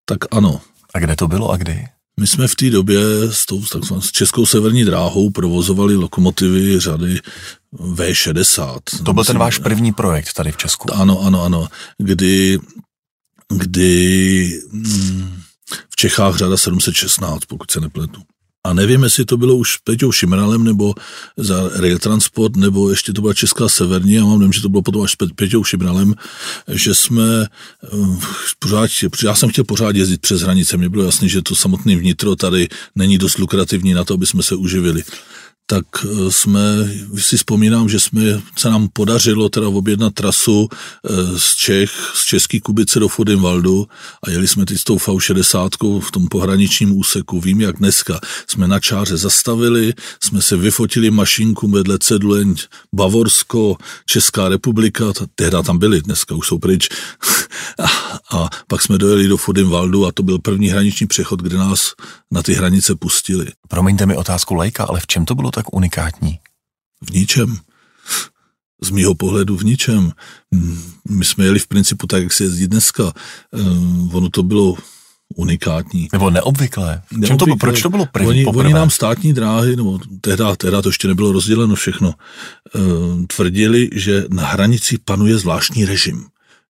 [0.05, 0.61] tak ano.
[0.93, 1.85] A kde to bylo a kdy?
[2.19, 2.99] My jsme v té době
[3.31, 3.63] s, tou,
[3.99, 7.19] s Českou severní dráhou provozovali lokomotivy řady
[7.73, 8.79] V60.
[9.03, 10.93] To byl ten váš první projekt tady v Česku?
[10.93, 11.67] Ano, ano, ano.
[11.97, 12.59] Kdy,
[13.49, 15.41] kdy hm,
[15.89, 18.21] v Čechách řada 716, pokud se nepletu.
[18.63, 20.93] A nevím, jestli to bylo už Peťou Šimralem nebo
[21.37, 24.81] za Rail Transport, nebo ještě to byla Česká severní, a mám nevím, že to bylo
[24.81, 26.13] potom až s Peťou Šimralem,
[26.67, 27.87] že jsme eh,
[28.59, 28.89] pořád,
[29.23, 32.67] já jsem chtěl pořád jezdit přes hranice, mně bylo jasné, že to samotné vnitro tady
[32.95, 35.03] není dost lukrativní na to, aby jsme se uživili
[35.71, 36.59] tak eh, jsme,
[37.17, 38.21] si vzpomínám, že jsme,
[38.57, 43.87] se nám podařilo teda objednat trasu eh, z Čech, z Český Kubice do Fudinvaldu
[44.23, 47.41] a jeli jsme teď s tou V60 v tom pohraničním úseku.
[47.41, 49.93] Vím, jak dneska jsme na čáře zastavili,
[50.23, 52.55] jsme se vyfotili mašinku vedle cedleň
[52.95, 55.05] Bavorsko, Česká republika,
[55.35, 56.89] tehdy tam byli, dneska už jsou pryč.
[57.79, 57.87] a,
[58.37, 61.93] a pak jsme dojeli do Fudinvaldu a to byl první hraniční přechod, kde nás
[62.31, 63.47] na ty hranice pustili.
[63.67, 66.39] Promiňte mi otázku lajka, ale v čem to bylo tak unikátní?
[67.01, 67.57] V ničem.
[68.83, 70.11] Z mýho pohledu v ničem.
[71.09, 73.13] My jsme jeli v principu tak, jak se jezdí dneska.
[73.53, 74.77] Ehm, ono to bylo
[75.35, 76.07] unikátní.
[76.11, 77.01] Nebo neobvyklé.
[77.25, 80.81] Čem to bylo, proč to bylo první oni, oni nám státní dráhy, nebo tehda, tehda
[80.81, 82.13] to ještě nebylo rozděleno všechno,
[82.75, 86.25] ehm, tvrdili, že na hranici panuje zvláštní režim.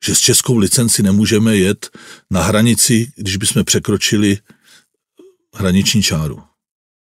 [0.05, 1.89] Že s českou licenci nemůžeme jet
[2.31, 4.37] na hranici, když bychom překročili
[5.55, 6.41] hraniční čáru.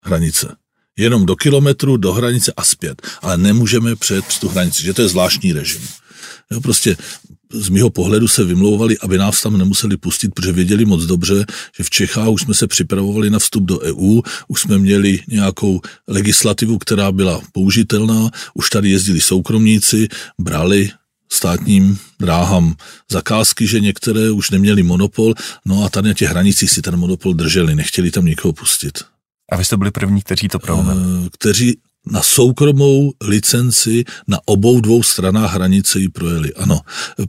[0.06, 0.56] Hranice
[1.00, 3.02] jenom do kilometru, do hranice a zpět.
[3.22, 5.82] Ale nemůžeme přejet přes tu hranici, že to je zvláštní režim.
[6.52, 6.98] Jo, prostě
[7.52, 11.46] z mého pohledu se vymlouvali, aby nás tam nemuseli pustit, protože věděli moc dobře,
[11.78, 15.82] že v Čechách už jsme se připravovali na vstup do EU, už jsme měli nějakou
[16.08, 20.08] legislativu, která byla použitelná, už tady jezdili soukromníci,
[20.40, 20.90] brali
[21.32, 22.76] státním dráhám
[23.12, 25.34] zakázky, že některé už neměli monopol,
[25.66, 29.00] no a tady na těch hranicích si ten monopol drželi, nechtěli tam nikoho pustit.
[29.52, 31.00] A vy jste byli první, kteří to prolomili?
[31.26, 31.78] Eh, kteří
[32.12, 36.54] na soukromou licenci na obou dvou stranách hranice ji projeli.
[36.54, 36.82] Ano,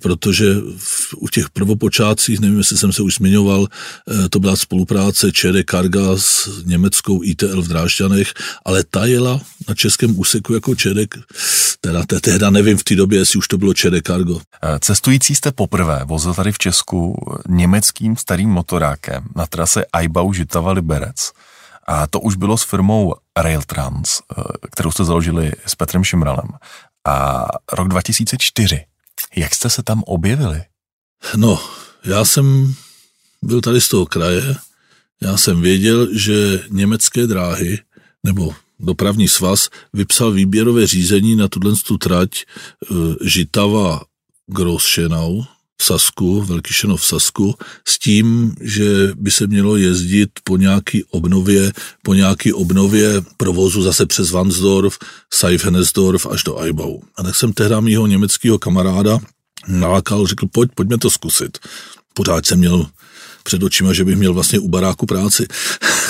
[0.03, 5.33] protože v, u těch prvopočátcích, nevím, jestli jsem se už zmiňoval, eh, to byla spolupráce
[5.33, 8.33] ČD Karga s německou ITL v Drážďanech,
[8.65, 11.19] ale ta jela na českém úseku jako ČD,
[11.81, 14.41] teda tehda nevím v té době, jestli už to bylo ČD Cargo.
[14.63, 20.73] Eh, cestující jste poprvé vozil tady v Česku německým starým motorákem na trase Aibau Žitava
[20.73, 21.33] Liberec.
[21.91, 26.49] A to už bylo s firmou Railtrans, eh, kterou jste založili s Petrem Šimralem.
[27.09, 28.85] A rok 2004.
[29.37, 30.63] Jak jste se tam objevili?
[31.37, 31.61] No,
[32.05, 32.75] Já jsem
[33.43, 34.57] byl tady z toho kraje,
[35.23, 37.79] já jsem věděl, že německé dráhy,
[38.25, 42.45] nebo dopravní svaz, vypsal výběrové řízení na tuhle trať e,
[43.29, 44.01] Žitava
[44.47, 45.43] Großschenau,
[45.81, 47.55] v Sasku, Velký Šenov v Sasku,
[47.89, 51.73] s tím, že by se mělo jezdit po nějaký obnově,
[52.03, 54.99] po nějaký obnově provozu zase přes Vansdorf,
[55.33, 57.01] Seifenesdorf až do Eibau.
[57.17, 59.19] A tak jsem tehdy mýho německého kamaráda
[59.69, 61.59] nalákal, řekl, pojď, pojďme to zkusit.
[62.15, 62.87] Pořád jsem měl
[63.43, 65.47] před očima, že bych měl vlastně u baráku práci.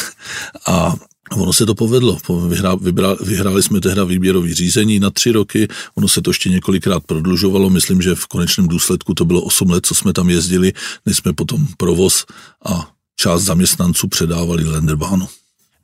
[0.67, 0.95] a
[1.37, 2.19] Ono se to povedlo.
[2.49, 7.05] Vyhrá, vybra, vyhráli jsme tehda výběrový řízení na tři roky, ono se to ještě několikrát
[7.05, 10.73] prodlužovalo, myslím, že v konečném důsledku to bylo 8 let, co jsme tam jezdili,
[11.07, 12.27] než jsme potom provoz
[12.67, 15.29] a část zaměstnanců předávali Lenderbahnu.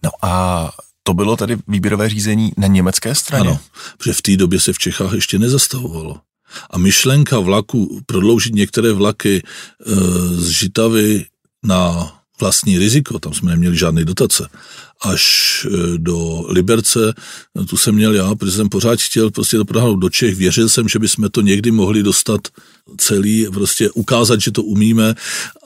[0.03, 0.71] No a
[1.03, 3.49] to bylo tedy výběrové řízení na německé straně?
[3.49, 3.59] Ano,
[3.99, 6.21] protože v té době se v Čechách ještě nezastavovalo.
[6.71, 9.95] A myšlenka vlaku, prodloužit některé vlaky e,
[10.35, 11.25] z Žitavy
[11.63, 14.49] na vlastní riziko, tam jsme neměli žádné dotace,
[15.03, 17.15] až e, do Liberce,
[17.55, 20.69] no, tu jsem měl já, protože jsem pořád chtěl prostě to prodávat do Čech, věřil
[20.69, 22.41] jsem, že bychom to někdy mohli dostat
[22.97, 25.15] celý, prostě ukázat, že to umíme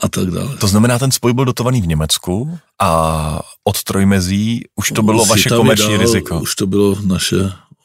[0.03, 0.57] a tak dále.
[0.57, 5.49] To znamená, ten spoj byl dotovaný v Německu a od Trojmezí už to bylo vaše
[5.49, 6.41] komerční dál, riziko.
[6.41, 7.37] Už to bylo naše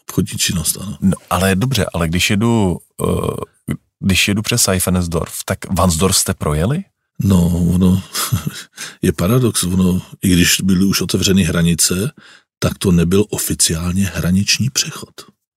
[0.10, 0.98] obchodní činnost, ano.
[1.02, 3.30] No, ale dobře, ale když jedu, uh,
[4.00, 6.84] když jedu přes Seifenesdorf, tak Vansdorf jste projeli?
[7.24, 8.03] No, ono
[9.01, 12.11] je paradox, ono, i když byly už otevřeny hranice,
[12.59, 15.09] tak to nebyl oficiálně hraniční přechod.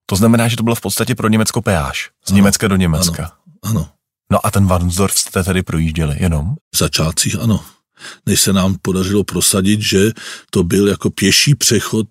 [0.07, 3.33] To znamená, že to bylo v podstatě pro Německo peáž, z ano, Německa do Německa.
[3.63, 3.89] Ano, ano.
[4.33, 6.55] No a ten Varnsdorf jste tedy projížděli jenom?
[6.75, 7.65] V začátcích ano.
[8.27, 10.13] Než se nám podařilo prosadit, že
[10.51, 12.09] to byl jako pěší přechod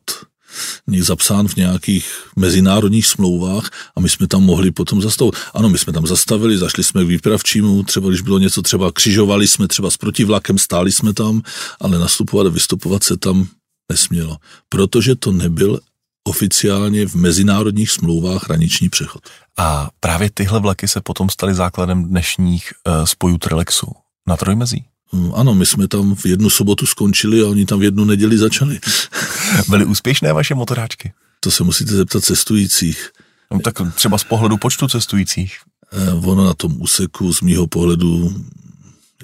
[1.02, 2.06] zapsán v nějakých
[2.36, 5.36] mezinárodních smlouvách a my jsme tam mohli potom zastavit.
[5.54, 9.48] Ano, my jsme tam zastavili, zašli jsme k výpravčímu, třeba když bylo něco, třeba křižovali
[9.48, 11.42] jsme třeba s protivlakem, stáli jsme tam,
[11.82, 13.48] ale nastupovat a vystupovat se tam
[13.92, 14.38] nesmělo,
[14.70, 15.80] protože to nebyl
[16.28, 19.24] oficiálně v mezinárodních smlouvách hraniční přechod.
[19.58, 23.92] A právě tyhle vlaky se potom staly základem dnešních uh, spojů Trelexu
[24.28, 24.86] na Trojmezí.
[25.14, 28.38] Hm, ano, my jsme tam v jednu sobotu skončili a oni tam v jednu neděli
[28.38, 28.80] začali.
[29.70, 31.14] Byly úspěšné vaše motoráčky?
[31.40, 33.10] To se musíte zeptat cestujících.
[33.52, 35.58] No, tak třeba z pohledu počtu cestujících.
[35.92, 38.34] Eh, ono na tom úseku z mýho pohledu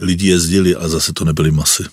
[0.01, 1.83] lidi jezdili a zase to nebyly masy.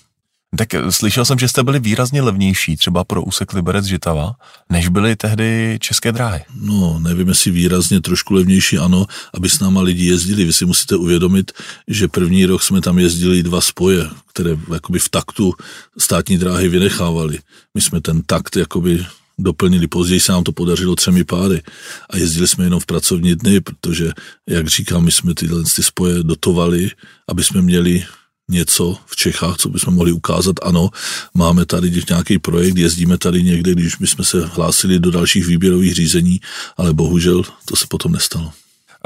[0.57, 4.35] Tak slyšel jsem, že jste byli výrazně levnější, třeba pro úsek Liberec Žitava,
[4.69, 6.43] než byly tehdy české dráhy.
[6.55, 10.45] No, nevím, jestli výrazně trošku levnější, ano, aby s náma lidi jezdili.
[10.45, 11.51] Vy si musíte uvědomit,
[11.87, 15.53] že první rok jsme tam jezdili dva spoje, které jakoby v taktu
[15.97, 17.39] státní dráhy vynechávali.
[17.73, 19.05] My jsme ten takt jakoby
[19.39, 19.87] doplnili.
[19.87, 21.61] Později se nám to podařilo třemi páry
[22.09, 24.11] a jezdili jsme jenom v pracovní dny, protože,
[24.49, 26.91] jak říkám, my jsme tyhle ty spoje dotovali,
[27.27, 28.05] aby jsme měli
[28.51, 30.55] něco v Čechách, co bychom mohli ukázat.
[30.61, 30.89] Ano,
[31.33, 36.41] máme tady nějaký projekt, jezdíme tady někde, když bychom se hlásili do dalších výběrových řízení,
[36.77, 38.51] ale bohužel to se potom nestalo.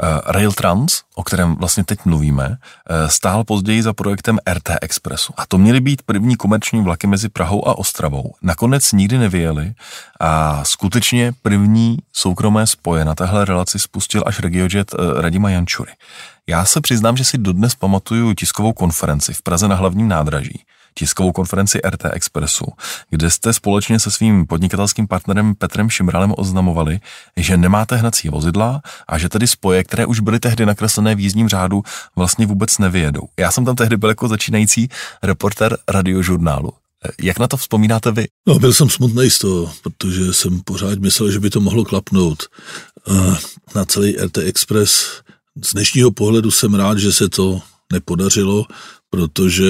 [0.02, 5.32] Uh, Rail Trans, o kterém vlastně teď mluvíme, uh, stál později za projektem RT Expressu.
[5.36, 8.34] A to měly být první komerční vlaky mezi Prahou a Ostravou.
[8.42, 9.74] Nakonec nikdy nevyjeli
[10.20, 15.92] a skutečně první soukromé spoje na téhle relaci spustil až regiojet uh, Radima Jančury.
[16.46, 20.64] Já se přiznám, že si dodnes pamatuju tiskovou konferenci v Praze na hlavním nádraží,
[20.98, 22.64] tiskovou konferenci RT Expressu,
[23.10, 27.00] kde jste společně se svým podnikatelským partnerem Petrem Šimralem oznamovali,
[27.36, 31.48] že nemáte hnací vozidla a že tedy spoje, které už byly tehdy nakreslené v jízdním
[31.48, 31.82] řádu,
[32.16, 33.22] vlastně vůbec nevyjedou.
[33.38, 34.88] Já jsem tam tehdy byl jako začínající
[35.22, 36.72] reporter radiožurnálu.
[37.22, 38.26] Jak na to vzpomínáte vy?
[38.46, 42.42] No, byl jsem smutný z toho, protože jsem pořád myslel, že by to mohlo klapnout.
[43.74, 45.22] Na celý RT Express
[45.64, 47.60] z dnešního pohledu jsem rád, že se to
[47.92, 48.66] nepodařilo,
[49.10, 49.64] protože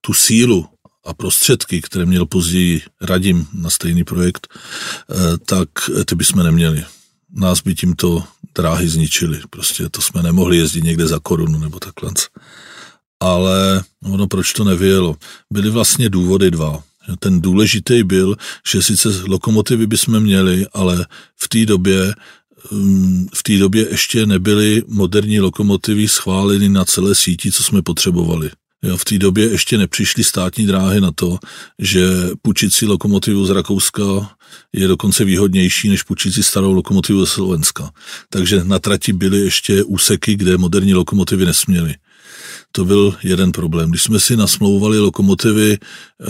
[0.00, 0.68] tu sílu
[1.06, 5.14] a prostředky, které měl později Radim na stejný projekt, eh,
[5.46, 5.68] tak
[6.04, 6.84] ty bychom neměli.
[7.32, 8.24] Nás by tímto
[8.54, 9.40] dráhy zničili.
[9.50, 12.12] Prostě to jsme nemohli jezdit někde za korunu nebo takhle.
[13.20, 15.16] Ale ono proč to nevyjelo?
[15.52, 16.82] Byly vlastně důvody dva.
[17.18, 18.36] Ten důležitý byl,
[18.72, 22.14] že sice lokomotivy bychom měli, ale v té době
[22.72, 28.50] Hm, v té době ještě nebyly moderní lokomotivy schváleny na celé síti, co jsme potřebovali.
[28.82, 31.38] Jo, v té době ještě nepřišly státní dráhy na to,
[31.78, 32.02] že
[32.42, 34.02] půjčit si lokomotivu z Rakouska
[34.72, 37.90] je dokonce výhodnější, než půjčit si starou lokomotivu ze Slovenska.
[38.30, 41.94] Takže na trati byly ještě úseky, kde moderní lokomotivy nesměly.
[42.72, 43.90] To byl jeden problém.
[43.90, 45.78] Když jsme si nasmlouvali lokomotivy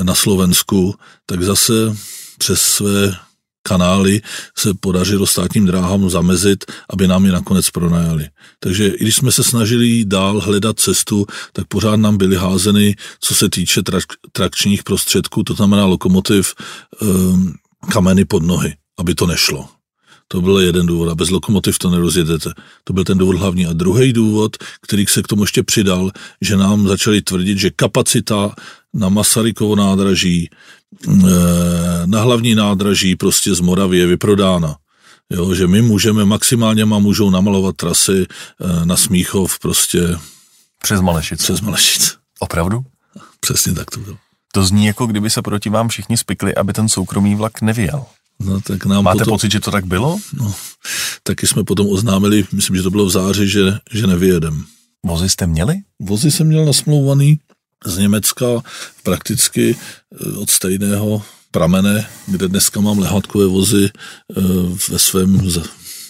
[0.03, 0.95] na Slovensku,
[1.27, 1.97] tak zase
[2.39, 3.17] přes své
[3.63, 4.21] kanály
[4.59, 8.29] se podařilo státním dráhám zamezit, aby nám je nakonec pronajali.
[8.61, 13.35] Takže i když jsme se snažili dál hledat cestu, tak pořád nám byly házeny, co
[13.35, 16.55] se týče trak- trakčních prostředků, to znamená lokomotiv,
[17.03, 17.55] um,
[17.93, 19.80] kameny pod nohy, aby to nešlo.
[20.33, 22.51] To byl jeden důvod a bez lokomotiv to nerozjedete.
[22.85, 23.67] To byl ten důvod hlavní.
[23.67, 26.11] A druhý důvod, který se k tomu ještě přidal,
[26.41, 28.55] že nám začali tvrdit, že kapacita
[28.95, 30.51] na Masarykovo nádraží,
[31.09, 31.21] eh,
[32.07, 34.77] na hlavní nádraží prostě z Moravy je vyprodána.
[35.31, 40.17] Jo, že my můžeme, maximálně má můžou namalovat trasy eh, na Smíchov prostě
[40.83, 41.43] Přes Malešice.
[41.45, 42.17] přes Malešic.
[42.39, 42.85] Opravdu?
[43.41, 44.17] Přesně tak to bylo.
[44.53, 48.05] To zní jako kdyby se proti vám všichni spikli, aby ten soukromý vlak nevyjel.
[48.41, 50.19] No, tak nám Máte potom, pocit, že to tak bylo?
[50.33, 50.55] No,
[51.23, 54.65] taky jsme potom oznámili, myslím, že to bylo v září, že, že nevyjedem.
[55.07, 55.75] Vozy jste měli?
[56.01, 57.41] Vozy jsem měl nasmlouvaný
[57.85, 58.47] z Německa
[59.03, 64.41] prakticky eh, od stejného pramene, kde dneska mám lehátkové vozy eh,
[64.89, 65.49] ve svém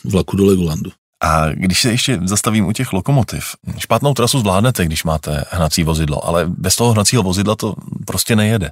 [0.05, 0.91] vlaku do Legolandu.
[1.23, 3.45] A když se ještě zastavím u těch lokomotiv,
[3.79, 7.75] špatnou trasu zvládnete, když máte hnací vozidlo, ale bez toho hnacího vozidla to
[8.07, 8.71] prostě nejede.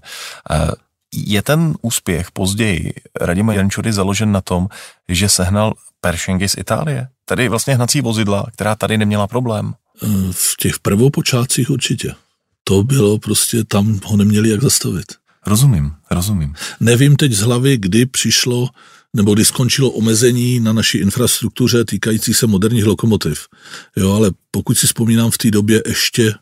[1.15, 4.69] Je ten úspěch později Radima Jančury založen na tom,
[5.09, 7.09] že sehnal Pershingy z Itálie?
[7.25, 9.75] Tedy vlastně hnací vozidla, která tady neměla problém.
[10.03, 12.15] Eh, V těch prvopočátcích určitě.
[12.65, 15.07] To bylo prostě, tam ho neměli jak zastavit.
[15.47, 16.55] Rozumím, rozumím.
[16.81, 18.69] Nevím teď z hlavy, kdy přišlo
[19.17, 23.47] nebo kdy skončilo omezení na naší infrastruktuře týkající se moderních lokomotiv.
[23.97, 26.35] Jo, ale pokud si vzpomínám, v té době ještě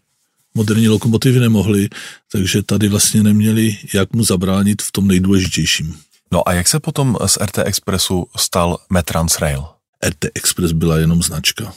[0.56, 1.88] moderní lokomotivy nemohly,
[2.32, 5.94] takže tady vlastně neměli jak mu zabránit v tom nejdůležitějším.
[6.32, 9.64] No a jak se potom z RT Expressu stal Metransrail?
[10.08, 11.74] RT Express byla jenom značka.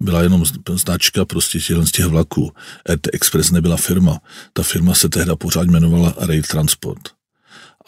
[0.00, 2.52] Byla jenom značka prostě z těch vlaků.
[2.92, 4.20] RT Express nebyla firma.
[4.52, 7.08] Ta firma se tehda pořád jmenovala Rail Transport.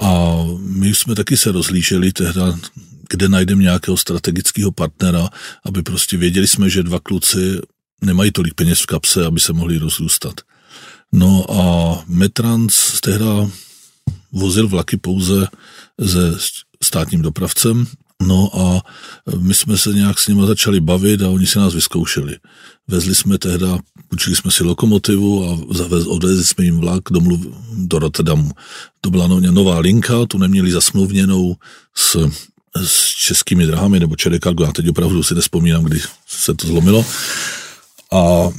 [0.01, 2.59] A my jsme taky se rozlíželi tehda,
[3.11, 5.29] kde najdeme nějakého strategického partnera,
[5.65, 7.61] aby prostě věděli jsme, že dva kluci
[8.05, 10.41] nemají tolik peněz v kapse, aby se mohli rozrůstat.
[11.13, 13.51] No a Metrans tehda
[14.33, 15.49] vozil vlaky pouze
[16.07, 16.39] se
[16.83, 17.87] státním dopravcem,
[18.23, 18.83] no a
[19.39, 22.37] my jsme se nějak s nimi začali bavit a oni si nás vyzkoušeli.
[22.89, 23.79] Vezli jsme tehda,
[24.13, 25.59] učili jsme si lokomotivu a
[26.07, 27.41] odvezli jsme jim vlak domluv,
[27.73, 28.51] do Rotterdamu.
[29.01, 31.57] To byla no- nová linka, tu neměli zasmluvněnou
[31.95, 32.29] s,
[32.77, 37.05] s českými drahami nebo Čerekargo, já teď opravdu si nespomínám, kdy se to zlomilo.
[38.13, 38.51] A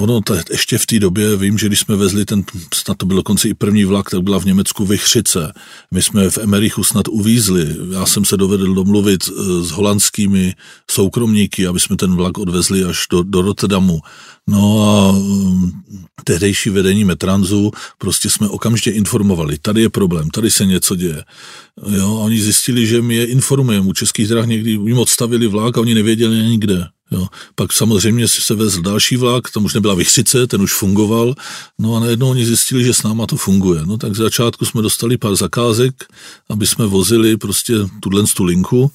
[0.00, 3.16] ono ta, ještě v té době, vím, že když jsme vezli ten, snad to byl
[3.16, 5.52] dokonce i první vlak, tak byla v Německu Vychřice.
[5.90, 7.76] My jsme v Emerichu snad uvízli.
[7.92, 10.54] Já jsem se dovedl domluvit eh, s holandskými
[10.90, 14.00] soukromníky, aby jsme ten vlak odvezli až do, do Rotterdamu.
[14.46, 15.72] No a um,
[16.24, 21.24] tehdejší vedení Metranzu prostě jsme okamžitě informovali, tady je problém, tady se něco děje.
[21.96, 23.86] Jo, oni zjistili, že my je informujeme.
[23.86, 26.86] U českých drah někdy jim odstavili vlak a oni nevěděli ani kde.
[27.10, 27.26] Jo.
[27.54, 31.34] Pak samozřejmě si se vezl další vlak, tam už nebyla Vychřice, ten už fungoval,
[31.78, 33.86] no a najednou oni zjistili, že s náma to funguje.
[33.86, 35.94] No tak začátku jsme dostali pár zakázek,
[36.50, 38.92] aby jsme vozili prostě tuhle tu linku,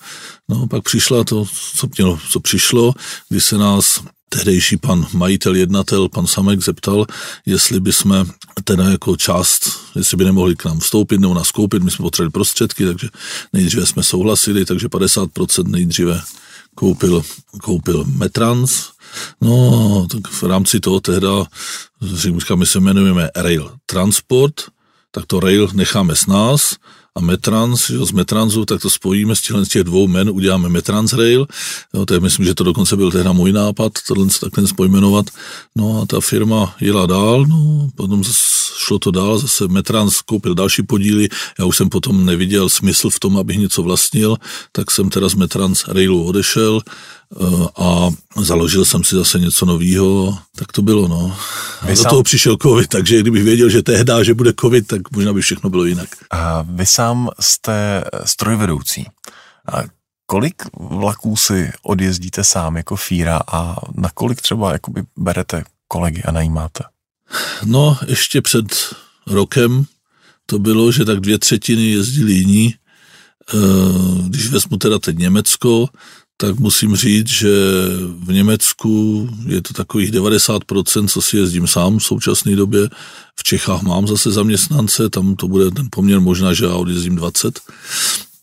[0.49, 1.45] no pak přišla to,
[1.77, 2.93] co, mělo, co přišlo,
[3.29, 7.05] kdy se nás tehdejší pan majitel, jednatel, pan Samek zeptal,
[7.45, 8.25] jestli by jsme
[8.63, 12.31] teda jako část, jestli by nemohli k nám vstoupit nebo nás koupit, my jsme potřebovali
[12.31, 13.09] prostředky, takže
[13.53, 16.21] nejdříve jsme souhlasili, takže 50% nejdříve
[16.75, 17.23] koupil,
[17.63, 18.89] koupil Metrans,
[19.41, 21.45] no tak v rámci toho tehda,
[22.01, 24.61] říkám, my se jmenujeme Rail Transport,
[25.11, 26.75] tak to Rail necháme s nás
[27.15, 30.69] a Metrans, jo, z Metransu, tak to spojíme z těchto z těch dvou men, uděláme
[30.69, 31.47] Metrans Rail,
[31.93, 35.25] jo, to je, myslím, že to dokonce byl tehda můj nápad, tohle takhle spojmenovat,
[35.75, 38.23] no a ta firma jela dál, no, potom
[38.77, 43.19] šlo to dál, zase Metrans koupil další podíly, já už jsem potom neviděl smysl v
[43.19, 44.37] tom, abych něco vlastnil,
[44.71, 47.45] tak jsem teda z Metrans Railu odešel eh,
[47.77, 48.09] a
[48.41, 51.37] založil jsem si zase něco nového, tak to bylo, no.
[51.81, 54.87] A Vy do sám- toho přišel covid, takže kdybych věděl, že tehda, že bude covid,
[54.87, 56.09] tak možná by všechno bylo jinak.
[56.31, 59.05] A vy sám jste strojvedoucí.
[59.73, 59.83] A
[60.25, 66.31] kolik vlaků si odjezdíte sám jako fíra a na kolik třeba jakoby berete kolegy a
[66.31, 66.83] najímáte?
[67.65, 68.95] No, ještě před
[69.27, 69.85] rokem
[70.45, 72.75] to bylo, že tak dvě třetiny jezdili jiní.
[73.53, 73.57] Eh,
[74.27, 75.89] Když vezmu teda teď Německo,
[76.37, 77.49] tak musím říct, že
[78.19, 82.89] v Německu je to takových 90%, co si jezdím sám v současné době.
[83.35, 87.59] V Čechách mám zase zaměstnance, tam to bude ten poměr možná, že já odjezdím 20.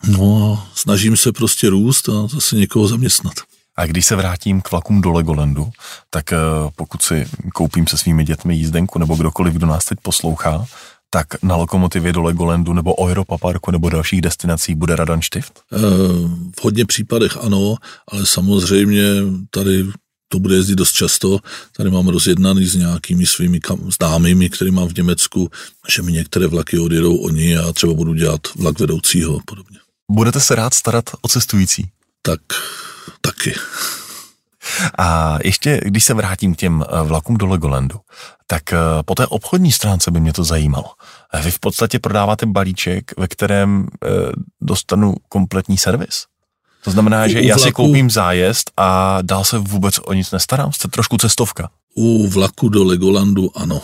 [0.08, 3.34] No a snažím se prostě růst a zase někoho zaměstnat.
[3.80, 5.70] A když se vrátím k vlakům do Legolandu,
[6.10, 6.36] tak eh,
[6.76, 10.66] pokud si koupím se svými dětmi jízdenku nebo kdokoliv, kdo nás teď poslouchá,
[11.10, 15.60] tak na lokomotivě do Legolandu nebo o Europa Parku nebo dalších destinací bude Radan Štift?
[16.60, 17.76] V hodně případech ano,
[18.08, 19.02] ale samozřejmě
[19.50, 19.86] tady
[20.28, 21.38] to bude jezdit dost často.
[21.76, 23.60] Tady mám rozjednaný s nějakými svými
[23.98, 25.50] známými, který mám v Německu,
[25.88, 29.78] že mi některé vlaky odjedou oni a třeba budu dělat vlak vedoucího a podobně.
[30.12, 31.88] Budete se rád starat o cestující?
[32.22, 32.40] Tak,
[33.20, 33.54] taky.
[34.98, 38.00] A ještě, když se vrátím k těm eh, vlakům do Legolandu,
[38.46, 40.86] tak eh, po té obchodní stránce by mě to zajímalo.
[41.34, 43.86] Eh, vy v podstatě prodáváte balíček, ve kterém
[44.60, 46.24] dostanu kompletní servis?
[46.84, 50.30] To znamená, že u já vlaku, si koupím zájezd a dál se vůbec o nic
[50.30, 50.72] nestarám?
[50.72, 51.70] Jste trošku cestovka.
[51.94, 53.82] U vlaku do Legolandu ano.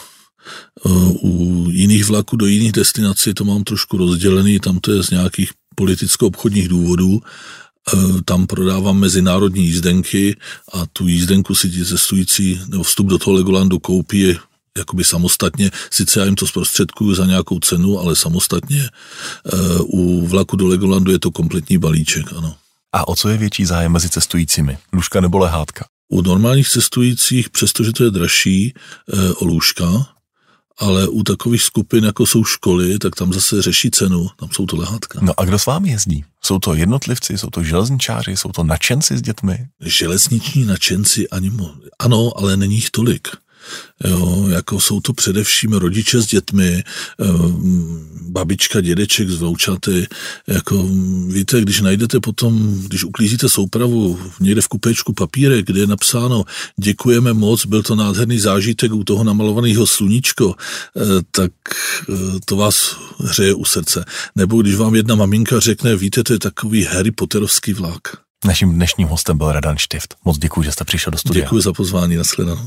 [1.23, 5.51] U jiných vlaků do jiných destinací to mám trošku rozdělený, tam to je z nějakých
[5.75, 7.21] politicko-obchodních důvodů
[8.25, 10.37] tam prodávám mezinárodní jízdenky
[10.73, 14.37] a tu jízdenku si ti cestující nebo vstup do toho Legolandu koupí
[14.79, 20.57] jakoby samostatně, sice já jim to zprostředkuju za nějakou cenu, ale samostatně eh, u vlaku
[20.57, 22.57] do Legolandu je to kompletní balíček, ano.
[22.93, 24.79] A o co je větší zájem mezi cestujícími?
[24.93, 25.85] Lůžka nebo lehátka?
[26.09, 28.75] U normálních cestujících, přestože to je dražší,
[29.13, 30.16] eh, o lůžka,
[30.79, 34.77] ale u takových skupin, jako jsou školy, tak tam zase řeší cenu, tam jsou to
[34.77, 35.19] lehátka.
[35.23, 36.25] No a kdo s vámi jezdí?
[36.45, 39.67] Jsou to jednotlivci, jsou to železničáři, jsou to načenci s dětmi?
[39.81, 43.29] Železniční načenci ani mo- ano, ale není jich tolik.
[44.05, 46.85] Jo, jako jsou to především rodiče s dětmi,
[47.21, 47.25] eh,
[48.29, 50.07] babička, dědeček z voučaty.
[50.47, 50.89] Jako,
[51.29, 56.45] víte, když najdete potom, když uklízíte soupravu někde v kupečku papírek, kde je napsáno
[56.81, 61.01] děkujeme moc, byl to nádherný zážitek u toho namalovaného sluníčko, eh,
[61.31, 61.53] tak
[62.11, 62.15] eh,
[62.45, 64.05] to vás hřeje u srdce.
[64.37, 68.01] Nebo když vám jedna maminka řekne, víte, to je takový Harry Potterovský vlak.
[68.45, 70.15] Naším dnešním hostem byl Radan Štift.
[70.25, 71.45] Moc děkuji, že jste přišel do studia.
[71.45, 72.67] Děkuji za pozvání, nashledanou.